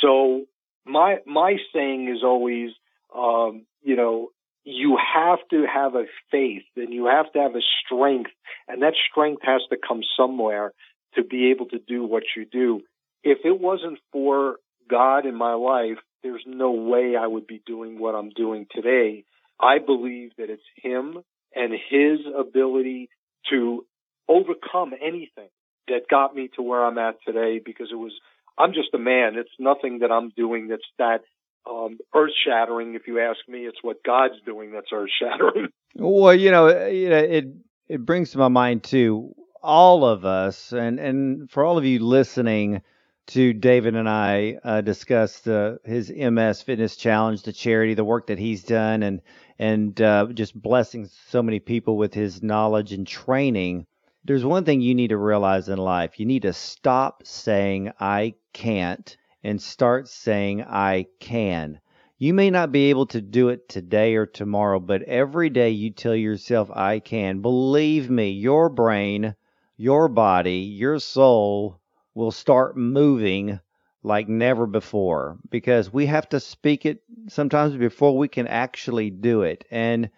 So 0.00 0.44
my 0.84 1.18
my 1.26 1.56
saying 1.72 2.08
is 2.08 2.22
always, 2.22 2.70
um, 3.16 3.66
you 3.82 3.96
know, 3.96 4.28
you 4.64 4.98
have 5.14 5.38
to 5.50 5.64
have 5.72 5.94
a 5.94 6.04
faith 6.30 6.64
and 6.76 6.92
you 6.92 7.06
have 7.06 7.32
to 7.32 7.38
have 7.40 7.54
a 7.54 7.62
strength, 7.84 8.30
and 8.68 8.82
that 8.82 8.94
strength 9.10 9.42
has 9.44 9.62
to 9.70 9.76
come 9.76 10.02
somewhere 10.16 10.72
to 11.14 11.24
be 11.24 11.50
able 11.50 11.66
to 11.66 11.78
do 11.78 12.04
what 12.04 12.24
you 12.36 12.44
do. 12.44 12.82
If 13.22 13.38
it 13.44 13.60
wasn't 13.60 13.98
for 14.12 14.56
God 14.90 15.26
in 15.26 15.34
my 15.34 15.54
life, 15.54 15.98
there's 16.22 16.44
no 16.46 16.72
way 16.72 17.14
I 17.20 17.26
would 17.26 17.46
be 17.46 17.62
doing 17.66 17.98
what 17.98 18.14
I'm 18.14 18.30
doing 18.30 18.66
today. 18.70 19.24
I 19.60 19.78
believe 19.78 20.32
that 20.38 20.50
it's 20.50 20.62
him 20.76 21.18
and 21.54 21.72
his 21.72 22.20
ability 22.38 23.10
to 23.50 23.84
overcome 24.28 24.92
anything 25.00 25.48
that 25.88 26.08
got 26.10 26.34
me 26.34 26.48
to 26.56 26.62
where 26.62 26.84
I'm 26.84 26.98
at 26.98 27.16
today 27.26 27.60
because 27.64 27.88
it 27.92 27.96
was, 27.96 28.12
I'm 28.58 28.72
just 28.72 28.94
a 28.94 28.98
man. 28.98 29.34
It's 29.36 29.50
nothing 29.58 30.00
that 30.00 30.10
I'm 30.10 30.30
doing 30.30 30.68
that's 30.68 30.82
that 30.98 31.20
um, 31.68 31.98
earth 32.14 32.32
shattering. 32.44 32.94
If 32.94 33.06
you 33.06 33.20
ask 33.20 33.38
me, 33.48 33.60
it's 33.60 33.82
what 33.82 34.02
God's 34.04 34.40
doing 34.46 34.72
that's 34.72 34.88
earth 34.92 35.10
shattering. 35.20 35.68
Well, 35.94 36.34
you 36.34 36.50
know, 36.50 36.68
it, 36.68 37.48
it 37.86 38.06
brings 38.06 38.30
to 38.30 38.38
my 38.38 38.48
mind 38.48 38.82
too, 38.82 39.34
all 39.62 40.06
of 40.06 40.24
us 40.24 40.72
and, 40.72 40.98
and 40.98 41.50
for 41.50 41.66
all 41.66 41.76
of 41.76 41.84
you 41.84 41.98
listening, 41.98 42.80
to 43.28 43.52
David 43.52 43.94
and 43.94 44.08
I 44.08 44.58
uh, 44.64 44.80
discussed 44.80 45.46
uh, 45.46 45.76
his 45.84 46.10
MS 46.10 46.62
Fitness 46.62 46.96
Challenge, 46.96 47.42
the 47.42 47.52
charity, 47.52 47.94
the 47.94 48.04
work 48.04 48.26
that 48.26 48.38
he's 48.38 48.64
done, 48.64 49.02
and 49.02 49.20
and 49.58 50.00
uh, 50.00 50.26
just 50.34 50.60
blessing 50.60 51.08
so 51.28 51.42
many 51.42 51.60
people 51.60 51.96
with 51.96 52.14
his 52.14 52.42
knowledge 52.42 52.92
and 52.92 53.06
training. 53.06 53.86
There's 54.24 54.44
one 54.44 54.64
thing 54.64 54.80
you 54.80 54.94
need 54.94 55.08
to 55.08 55.16
realize 55.16 55.68
in 55.68 55.78
life: 55.78 56.18
you 56.18 56.26
need 56.26 56.42
to 56.42 56.52
stop 56.52 57.22
saying 57.24 57.92
"I 58.00 58.34
can't" 58.52 59.16
and 59.44 59.62
start 59.62 60.08
saying 60.08 60.62
"I 60.62 61.06
can." 61.20 61.80
You 62.18 62.34
may 62.34 62.50
not 62.50 62.70
be 62.72 62.90
able 62.90 63.06
to 63.06 63.20
do 63.20 63.48
it 63.48 63.68
today 63.68 64.14
or 64.14 64.26
tomorrow, 64.26 64.78
but 64.78 65.02
every 65.02 65.48
day 65.48 65.70
you 65.70 65.90
tell 65.90 66.14
yourself, 66.14 66.70
I 66.70 66.98
can. 66.98 67.40
Believe 67.40 68.10
me, 68.10 68.30
your 68.30 68.68
brain, 68.68 69.34
your 69.76 70.08
body, 70.08 70.58
your 70.58 70.98
soul 70.98 71.80
will 72.14 72.30
start 72.30 72.76
moving 72.76 73.60
like 74.02 74.28
never 74.28 74.66
before 74.66 75.38
because 75.50 75.92
we 75.92 76.06
have 76.06 76.28
to 76.28 76.40
speak 76.40 76.84
it 76.86 77.02
sometimes 77.28 77.76
before 77.76 78.16
we 78.18 78.28
can 78.28 78.48
actually 78.48 79.10
do 79.10 79.42
it. 79.42 79.64
And 79.70 80.10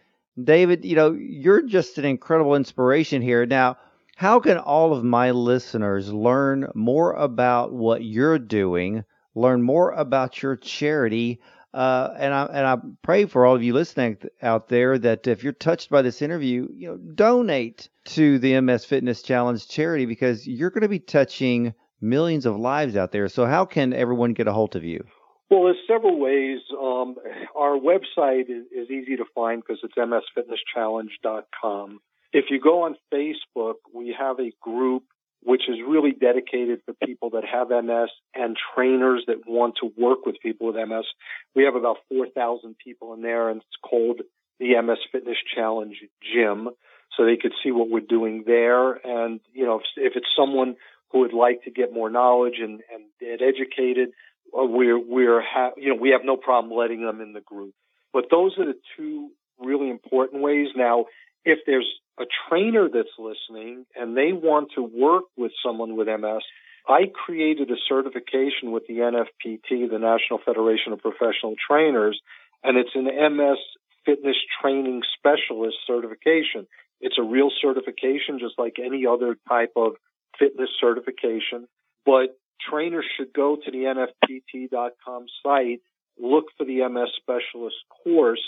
David, 0.42 0.84
you 0.84 0.96
know, 0.96 1.12
you're 1.12 1.62
just 1.62 1.98
an 1.98 2.04
incredible 2.04 2.56
inspiration 2.56 3.22
here. 3.22 3.46
Now, 3.46 3.76
how 4.16 4.40
can 4.40 4.58
all 4.58 4.92
of 4.92 5.04
my 5.04 5.32
listeners 5.32 6.12
learn 6.12 6.70
more 6.74 7.12
about 7.12 7.72
what 7.72 8.04
you're 8.04 8.38
doing, 8.38 9.04
learn 9.34 9.62
more 9.62 9.90
about 9.92 10.42
your 10.42 10.56
charity? 10.56 11.40
Uh, 11.72 12.14
and 12.16 12.32
I 12.32 12.44
and 12.44 12.66
I 12.66 12.76
pray 13.02 13.26
for 13.26 13.44
all 13.44 13.56
of 13.56 13.62
you 13.64 13.74
listening 13.74 14.18
out 14.40 14.68
there 14.68 14.96
that 14.98 15.26
if 15.26 15.42
you're 15.42 15.52
touched 15.52 15.90
by 15.90 16.02
this 16.02 16.22
interview, 16.22 16.68
you 16.72 16.88
know, 16.88 16.96
donate 16.96 17.88
to 18.06 18.38
the 18.38 18.60
MS 18.60 18.84
Fitness 18.84 19.22
Challenge 19.22 19.66
charity 19.68 20.06
because 20.06 20.46
you're 20.46 20.70
going 20.70 20.82
to 20.82 20.88
be 20.88 21.00
touching 21.00 21.74
millions 22.04 22.46
of 22.46 22.56
lives 22.56 22.96
out 22.96 23.10
there. 23.10 23.28
So 23.28 23.46
how 23.46 23.64
can 23.64 23.92
everyone 23.92 24.34
get 24.34 24.46
a 24.46 24.52
hold 24.52 24.76
of 24.76 24.84
you? 24.84 25.04
Well, 25.50 25.64
there's 25.64 25.76
several 25.86 26.18
ways. 26.18 26.60
Um, 26.72 27.16
our 27.56 27.78
website 27.78 28.50
is, 28.50 28.66
is, 28.74 28.90
easy 28.90 29.16
to 29.16 29.24
find 29.34 29.62
because 29.62 29.80
it's 29.82 29.94
msfitnesschallenge.com. 29.94 32.00
If 32.32 32.46
you 32.50 32.60
go 32.60 32.82
on 32.82 32.96
Facebook, 33.12 33.74
we 33.94 34.14
have 34.18 34.40
a 34.40 34.52
group 34.60 35.04
which 35.44 35.68
is 35.68 35.76
really 35.86 36.12
dedicated 36.12 36.80
for 36.86 36.94
people 37.06 37.30
that 37.30 37.44
have 37.44 37.68
MS 37.68 38.08
and 38.34 38.56
trainers 38.74 39.24
that 39.26 39.46
want 39.46 39.74
to 39.80 39.92
work 39.96 40.24
with 40.24 40.36
people 40.42 40.68
with 40.68 40.76
MS. 40.76 41.04
We 41.54 41.64
have 41.64 41.74
about 41.74 41.98
4,000 42.08 42.76
people 42.82 43.12
in 43.12 43.20
there 43.20 43.50
and 43.50 43.58
it's 43.58 43.76
called 43.82 44.22
the 44.58 44.80
MS 44.80 44.98
Fitness 45.12 45.36
Challenge 45.54 45.96
Gym. 46.22 46.70
So 47.16 47.26
they 47.26 47.36
could 47.36 47.52
see 47.62 47.70
what 47.70 47.90
we're 47.90 48.00
doing 48.00 48.44
there. 48.46 48.94
And, 48.94 49.40
you 49.52 49.66
know, 49.66 49.76
if, 49.76 49.82
if 49.96 50.12
it's 50.16 50.26
someone 50.36 50.76
who 51.14 51.20
would 51.20 51.32
like 51.32 51.62
to 51.62 51.70
get 51.70 51.94
more 51.94 52.10
knowledge 52.10 52.56
and, 52.60 52.82
and 52.92 53.04
get 53.20 53.40
educated, 53.40 54.08
uh, 54.52 54.64
we're, 54.64 54.98
we're, 54.98 55.40
ha- 55.40 55.70
you 55.76 55.88
know, 55.88 55.94
we 55.94 56.10
have 56.10 56.22
no 56.24 56.36
problem 56.36 56.76
letting 56.76 57.06
them 57.06 57.20
in 57.20 57.32
the 57.32 57.40
group. 57.40 57.72
But 58.12 58.24
those 58.32 58.58
are 58.58 58.66
the 58.66 58.74
two 58.96 59.30
really 59.60 59.90
important 59.90 60.42
ways. 60.42 60.68
Now, 60.74 61.06
if 61.44 61.60
there's 61.66 61.88
a 62.18 62.24
trainer 62.48 62.88
that's 62.92 63.14
listening 63.16 63.86
and 63.94 64.16
they 64.16 64.32
want 64.32 64.70
to 64.74 64.82
work 64.82 65.24
with 65.36 65.52
someone 65.64 65.96
with 65.96 66.08
MS, 66.08 66.42
I 66.88 67.04
created 67.14 67.70
a 67.70 67.76
certification 67.88 68.72
with 68.72 68.82
the 68.88 68.94
NFPT, 68.94 69.88
the 69.88 70.00
National 70.00 70.40
Federation 70.44 70.92
of 70.92 70.98
Professional 70.98 71.54
Trainers, 71.70 72.20
and 72.64 72.76
it's 72.76 72.94
an 72.96 73.04
MS 73.04 73.58
Fitness 74.04 74.36
Training 74.60 75.02
Specialist 75.16 75.76
certification. 75.86 76.66
It's 77.00 77.18
a 77.18 77.22
real 77.22 77.50
certification, 77.62 78.40
just 78.40 78.58
like 78.58 78.76
any 78.84 79.06
other 79.06 79.36
type 79.48 79.72
of 79.76 79.92
fitness 80.38 80.70
certification, 80.80 81.66
but 82.04 82.38
trainers 82.70 83.06
should 83.16 83.32
go 83.32 83.56
to 83.56 83.70
the 83.70 84.06
nfpt.com 84.58 85.26
site, 85.42 85.80
look 86.18 86.46
for 86.56 86.64
the 86.64 86.86
MS 86.88 87.10
specialist 87.20 87.76
course 88.04 88.42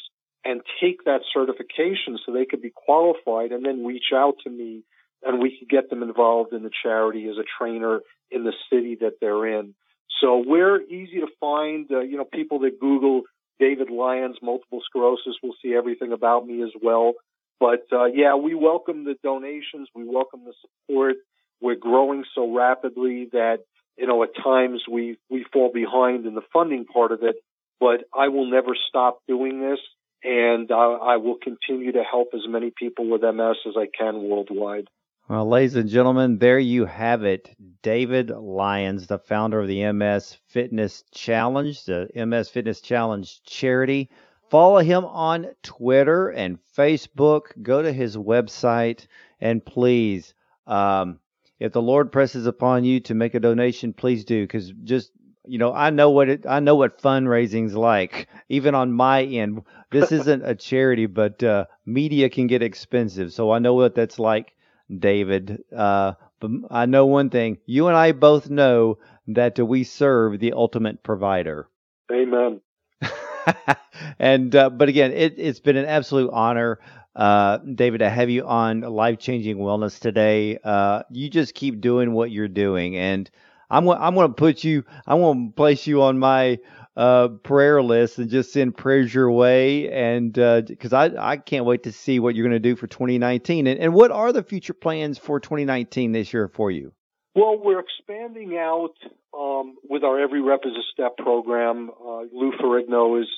and 0.44 0.60
take 0.80 1.04
that 1.04 1.22
certification 1.34 2.18
so 2.24 2.32
they 2.32 2.46
could 2.46 2.62
be 2.62 2.72
qualified 2.74 3.50
and 3.50 3.64
then 3.64 3.84
reach 3.84 4.12
out 4.14 4.34
to 4.44 4.50
me 4.50 4.84
and 5.22 5.42
we 5.42 5.58
could 5.58 5.68
get 5.68 5.90
them 5.90 6.02
involved 6.02 6.52
in 6.52 6.62
the 6.62 6.70
charity 6.82 7.28
as 7.28 7.36
a 7.36 7.44
trainer 7.58 8.00
in 8.30 8.44
the 8.44 8.52
city 8.70 8.96
that 9.00 9.14
they're 9.20 9.58
in. 9.58 9.74
So 10.20 10.42
we're 10.46 10.80
easy 10.82 11.20
to 11.20 11.26
find. 11.40 11.90
Uh, 11.90 12.00
you 12.00 12.16
know, 12.16 12.24
people 12.24 12.60
that 12.60 12.78
Google 12.80 13.22
David 13.58 13.90
Lyons 13.90 14.36
multiple 14.42 14.80
sclerosis 14.84 15.36
will 15.42 15.54
see 15.62 15.74
everything 15.74 16.12
about 16.12 16.46
me 16.46 16.62
as 16.62 16.70
well. 16.80 17.14
But 17.58 17.86
uh, 17.92 18.06
yeah, 18.06 18.36
we 18.36 18.54
welcome 18.54 19.04
the 19.04 19.16
donations. 19.22 19.88
We 19.94 20.04
welcome 20.04 20.44
the 20.44 20.54
support. 20.60 21.16
We're 21.60 21.76
growing 21.76 22.24
so 22.34 22.54
rapidly 22.54 23.28
that 23.32 23.58
you 23.96 24.06
know 24.06 24.22
at 24.22 24.30
times 24.42 24.84
we 24.90 25.18
we 25.30 25.44
fall 25.52 25.70
behind 25.72 26.26
in 26.26 26.34
the 26.34 26.42
funding 26.52 26.84
part 26.84 27.12
of 27.12 27.22
it. 27.22 27.36
But 27.78 28.04
I 28.16 28.28
will 28.28 28.50
never 28.50 28.74
stop 28.88 29.18
doing 29.28 29.60
this, 29.60 29.80
and 30.24 30.70
uh, 30.70 30.74
I 30.74 31.16
will 31.16 31.36
continue 31.36 31.92
to 31.92 32.02
help 32.02 32.28
as 32.34 32.48
many 32.48 32.72
people 32.76 33.08
with 33.10 33.22
MS 33.22 33.56
as 33.66 33.74
I 33.76 33.86
can 33.86 34.22
worldwide. 34.22 34.88
Well, 35.28 35.48
ladies 35.48 35.74
and 35.74 35.88
gentlemen, 35.88 36.38
there 36.38 36.58
you 36.60 36.84
have 36.84 37.24
it. 37.24 37.50
David 37.82 38.30
Lyons, 38.30 39.08
the 39.08 39.18
founder 39.18 39.60
of 39.60 39.66
the 39.66 39.92
MS 39.92 40.38
Fitness 40.46 41.02
Challenge, 41.10 41.84
the 41.84 42.08
MS 42.14 42.48
Fitness 42.48 42.80
Challenge 42.80 43.42
charity. 43.42 44.08
Follow 44.50 44.78
him 44.78 45.04
on 45.04 45.48
Twitter 45.64 46.28
and 46.28 46.60
Facebook. 46.78 47.60
Go 47.60 47.82
to 47.82 47.92
his 47.92 48.16
website 48.16 49.08
and 49.40 49.64
please, 49.66 50.32
um, 50.68 51.18
if 51.58 51.72
the 51.72 51.82
Lord 51.82 52.12
presses 52.12 52.46
upon 52.46 52.84
you 52.84 53.00
to 53.00 53.14
make 53.14 53.34
a 53.34 53.40
donation, 53.40 53.92
please 53.92 54.24
do. 54.24 54.42
Because 54.42 54.72
just 54.84 55.10
you 55.46 55.58
know, 55.58 55.72
I 55.72 55.90
know 55.90 56.10
what 56.10 56.28
it, 56.28 56.46
I 56.46 56.60
know 56.60 56.74
what 56.74 57.00
fundraising's 57.00 57.74
like. 57.74 58.28
Even 58.48 58.74
on 58.74 58.92
my 58.92 59.22
end, 59.22 59.62
this 59.90 60.12
isn't 60.20 60.44
a 60.44 60.54
charity, 60.54 61.06
but 61.06 61.42
uh, 61.42 61.66
media 61.84 62.28
can 62.28 62.46
get 62.46 62.62
expensive. 62.62 63.32
So 63.32 63.50
I 63.50 63.58
know 63.58 63.74
what 63.74 63.94
that's 63.94 64.18
like 64.18 64.54
David. 64.96 65.62
Uh, 65.74 66.14
but 66.40 66.50
I 66.70 66.86
know 66.86 67.06
one 67.06 67.30
thing: 67.30 67.58
you 67.66 67.88
and 67.88 67.96
I 67.96 68.12
both 68.12 68.50
know 68.50 68.98
that 69.28 69.58
we 69.58 69.84
serve 69.84 70.38
the 70.38 70.52
ultimate 70.52 71.02
provider. 71.02 71.68
Amen. 72.12 72.60
and 74.18 74.54
uh, 74.54 74.70
but 74.70 74.88
again, 74.88 75.12
it, 75.12 75.38
has 75.38 75.60
been 75.60 75.76
an 75.76 75.86
absolute 75.86 76.30
honor, 76.32 76.78
uh, 77.16 77.58
David, 77.58 77.98
to 77.98 78.10
have 78.10 78.28
you 78.28 78.46
on 78.46 78.82
Life 78.82 79.18
Changing 79.18 79.56
Wellness 79.56 79.98
today. 79.98 80.58
Uh, 80.62 81.02
you 81.10 81.30
just 81.30 81.54
keep 81.54 81.80
doing 81.80 82.12
what 82.12 82.30
you're 82.30 82.46
doing, 82.46 82.96
and 82.96 83.30
I'm 83.70 83.88
I'm 83.88 84.14
going 84.14 84.28
to 84.28 84.34
put 84.34 84.62
you, 84.62 84.84
I'm 85.06 85.20
going 85.20 85.48
to 85.48 85.54
place 85.54 85.86
you 85.86 86.02
on 86.02 86.18
my 86.18 86.58
uh, 86.94 87.28
prayer 87.28 87.82
list 87.82 88.18
and 88.18 88.30
just 88.30 88.52
send 88.52 88.76
prayers 88.76 89.12
your 89.12 89.30
way. 89.30 89.90
And 89.90 90.32
because 90.32 90.92
uh, 90.92 91.10
I, 91.18 91.32
I 91.32 91.36
can't 91.38 91.64
wait 91.64 91.84
to 91.84 91.92
see 91.92 92.20
what 92.20 92.34
you're 92.34 92.46
going 92.46 92.62
to 92.62 92.68
do 92.68 92.76
for 92.76 92.86
2019. 92.86 93.66
And, 93.66 93.80
and 93.80 93.94
what 93.94 94.10
are 94.10 94.32
the 94.32 94.42
future 94.42 94.74
plans 94.74 95.18
for 95.18 95.40
2019 95.40 96.12
this 96.12 96.32
year 96.32 96.48
for 96.48 96.70
you? 96.70 96.92
Well, 97.34 97.58
we're 97.62 97.80
expanding 97.80 98.56
out 98.58 98.94
um, 99.36 99.76
with 99.88 100.04
our 100.04 100.20
Every 100.20 100.40
Rep 100.42 100.60
is 100.64 100.72
a 100.72 100.84
Step 100.92 101.16
program. 101.16 101.90
Uh, 101.90 102.22
Lou 102.32 102.52
Ferrigno 102.52 103.18
has 103.18 103.28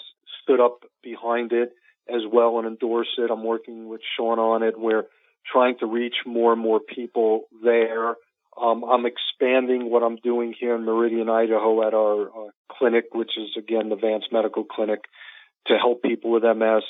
stood 0.42 0.60
up 0.60 0.84
behind 1.02 1.52
it 1.52 1.72
as 2.08 2.22
well 2.30 2.58
and 2.58 2.66
endorse 2.66 3.08
it. 3.18 3.30
I'm 3.30 3.44
working 3.44 3.88
with 3.88 4.00
Sean 4.16 4.38
on 4.38 4.62
it. 4.62 4.78
We're 4.78 5.04
trying 5.50 5.78
to 5.78 5.86
reach 5.86 6.16
more 6.26 6.52
and 6.52 6.60
more 6.60 6.80
people 6.80 7.44
there. 7.62 8.16
Um, 8.60 8.84
I'm 8.84 9.06
expanding 9.06 9.90
what 9.90 10.02
I'm 10.02 10.16
doing 10.16 10.54
here 10.58 10.74
in 10.74 10.84
Meridian, 10.84 11.28
Idaho 11.28 11.86
at 11.86 11.94
our 11.94 12.28
uh, 12.28 12.50
clinic, 12.70 13.06
which 13.12 13.32
is 13.38 13.50
again 13.56 13.88
the 13.88 13.96
Vance 13.96 14.24
Medical 14.32 14.64
Clinic 14.64 15.04
to 15.66 15.76
help 15.76 16.02
people 16.02 16.32
with 16.32 16.42
MS. 16.42 16.82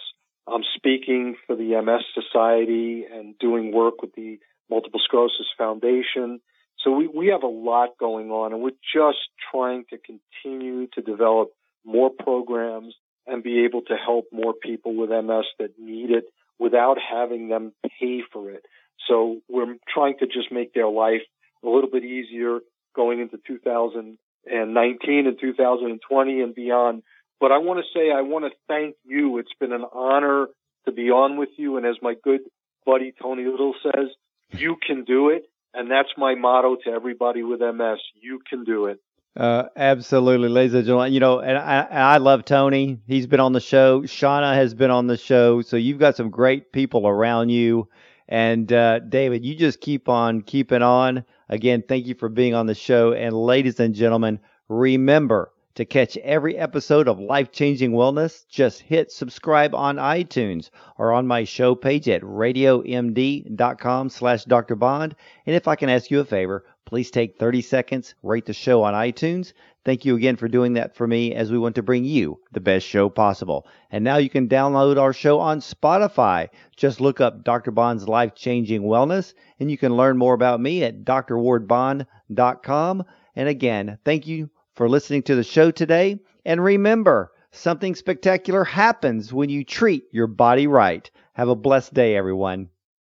I'm 0.46 0.64
speaking 0.74 1.37
for 1.46 1.57
the 1.57 1.81
MS 1.83 2.04
Society 2.14 3.04
and 3.04 3.38
doing 3.38 3.72
work 3.72 4.00
with 4.00 4.14
the 4.14 4.38
Multiple 4.70 5.00
Sclerosis 5.04 5.46
Foundation. 5.59 6.40
So 6.78 6.92
we, 6.92 7.07
we 7.07 7.26
have 7.28 7.42
a 7.42 7.48
lot 7.48 7.98
going 7.98 8.31
on 8.31 8.52
and 8.52 8.62
we're 8.62 8.70
just 8.94 9.18
trying 9.50 9.85
to 9.90 9.98
continue 9.98 10.87
to 10.94 11.02
develop 11.02 11.50
more 11.85 12.11
programs 12.11 12.94
and 13.29 13.43
be 13.43 13.64
able 13.64 13.83
to 13.83 13.95
help 13.95 14.27
more 14.33 14.55
people 14.55 14.95
with 14.97 15.11
MS 15.11 15.45
that 15.59 15.79
need 15.79 16.11
it 16.11 16.25
without 16.59 16.97
having 16.99 17.49
them 17.49 17.73
pay 18.01 18.23
for 18.33 18.51
it. 18.51 18.64
So 19.09 19.41
we're 19.49 19.77
trying 19.93 20.19
to 20.19 20.27
just 20.27 20.51
make 20.51 20.75
their 20.75 20.88
life 20.88 21.23
a 21.64 21.69
little 21.69 21.91
bit 21.91 22.05
easier 22.05 22.61
going 22.95 23.21
into 23.21 23.38
2019 23.47 25.27
and 25.27 25.41
2020 25.41 26.41
and 26.41 26.55
beyond. 26.55 27.03
But 27.41 27.53
I 27.53 27.59
want 27.59 27.81
to 27.81 27.99
say 27.99 28.11
I 28.11 28.23
want 28.23 28.45
to 28.45 28.51
thank 28.67 28.97
you. 29.05 29.38
It's 29.38 29.53
been 29.61 29.73
an 29.73 29.85
honor 29.93 30.47
to 30.87 30.93
be 30.93 31.11
on 31.11 31.37
with 31.37 31.51
you. 31.57 31.77
And 31.77 31.87
as 31.87 31.97
my 32.03 32.14
good 32.23 32.41
buddy 32.85 33.12
Tony 33.21 33.45
Little 33.45 33.75
says, 33.83 34.09
you 34.51 34.77
can 34.85 35.05
do 35.05 35.31
it. 35.31 35.45
And 35.75 35.91
that's 35.91 36.09
my 36.17 36.35
motto 36.35 36.77
to 36.85 36.91
everybody 36.91 37.43
with 37.43 37.61
MS. 37.61 37.99
You 38.21 38.41
can 38.49 38.64
do 38.64 38.87
it. 38.87 38.99
Uh, 39.38 39.68
absolutely, 39.77 40.48
ladies 40.48 40.74
and 40.74 40.85
gentlemen. 40.85 41.12
You 41.12 41.20
know, 41.20 41.38
and 41.38 41.57
I, 41.57 41.83
I 41.83 42.16
love 42.16 42.44
Tony. 42.44 42.98
He's 43.07 43.29
been 43.29 43.38
on 43.38 43.53
the 43.53 43.61
show. 43.61 44.05
Shanna 44.05 44.53
has 44.53 44.74
been 44.74 44.90
on 44.90 45.07
the 45.07 45.16
show. 45.16 45.62
So 45.62 45.77
you've 45.77 46.01
got 46.01 46.16
some 46.16 46.31
great 46.31 46.72
people 46.72 47.07
around 47.07 47.51
you. 47.51 47.88
And 48.29 48.70
uh, 48.72 48.98
David, 48.98 49.44
you 49.44 49.55
just 49.55 49.81
keep 49.81 50.09
on 50.09 50.42
keeping 50.42 50.83
on. 50.83 51.24
Again, 51.48 51.85
thank 51.87 52.07
you 52.07 52.16
for 52.16 52.29
being 52.29 52.55
on 52.55 52.66
the 52.66 52.74
show. 52.74 53.12
And 53.12 53.33
ladies 53.33 53.79
and 53.79 53.94
gentlemen, 53.94 54.40
remember 54.68 55.53
to 55.74 55.85
catch 55.85 56.16
every 56.18 56.57
episode 56.57 57.09
of 57.09 57.20
Life 57.20 57.52
Changing 57.52 57.92
Wellness, 57.92 58.46
just 58.48 58.81
hit 58.81 59.12
subscribe 59.12 59.74
on 59.74 59.96
iTunes 59.96 60.70
or 60.96 61.12
on 61.12 61.26
my 61.26 61.44
show 61.44 61.74
page 61.74 62.09
at 62.09 62.22
radiomd.com 62.22 64.09
slash 64.09 64.44
Dr. 64.44 64.74
Bond. 64.74 65.14
And 65.46 65.54
if 65.54 65.68
I 65.68 65.76
can 65.76 65.88
ask 65.88 66.11
you 66.11 66.20
a 66.20 66.24
favor, 66.24 66.64
please 66.85 67.11
take 67.11 67.38
30 67.38 67.62
seconds, 67.62 68.14
rate 68.22 68.46
the 68.46 68.52
show 68.52 68.83
on 68.83 68.94
iTunes. 68.94 69.52
Thank 69.85 70.04
you 70.04 70.16
again 70.16 70.37
for 70.37 70.48
doing 70.48 70.72
that 70.74 70.96
for 70.96 71.07
me 71.07 71.35
as 71.35 71.52
we 71.52 71.59
want 71.59 71.76
to 71.76 71.83
bring 71.83 72.04
you 72.04 72.40
the 72.52 72.61
best 72.61 72.87
show 72.87 73.09
possible. 73.09 73.66
And 73.90 74.04
now 74.04 74.16
you 74.16 74.28
can 74.28 74.48
download 74.48 74.98
our 74.98 75.12
show 75.12 75.38
on 75.38 75.61
Spotify. 75.61 76.48
Just 76.76 77.00
look 77.00 77.20
up 77.20 77.44
Dr. 77.44 77.70
Bond's 77.70 78.09
Life 78.09 78.35
Changing 78.35 78.83
Wellness 78.83 79.35
and 79.61 79.70
you 79.70 79.78
can 79.78 79.96
learn 79.96 80.18
more 80.18 80.35
about 80.35 80.61
me 80.61 80.83
at 80.83 81.04
drwardbond.com. 81.04 83.04
And 83.37 83.48
again, 83.48 83.98
thank 84.04 84.26
you 84.26 84.50
for 84.79 84.88
listening 84.88 85.25
to 85.25 85.35
the 85.35 85.43
show 85.43 85.73
today. 85.73 86.21
And 86.47 86.62
remember, 86.62 87.33
something 87.51 87.97
spectacular 87.97 88.62
happens 88.62 89.33
when 89.33 89.51
you 89.51 89.64
treat 89.64 90.05
your 90.12 90.29
body 90.29 90.69
right. 90.69 91.11
Have 91.33 91.49
a 91.49 91.57
blessed 91.57 91.95
day, 91.95 92.14
everyone. 92.14 92.69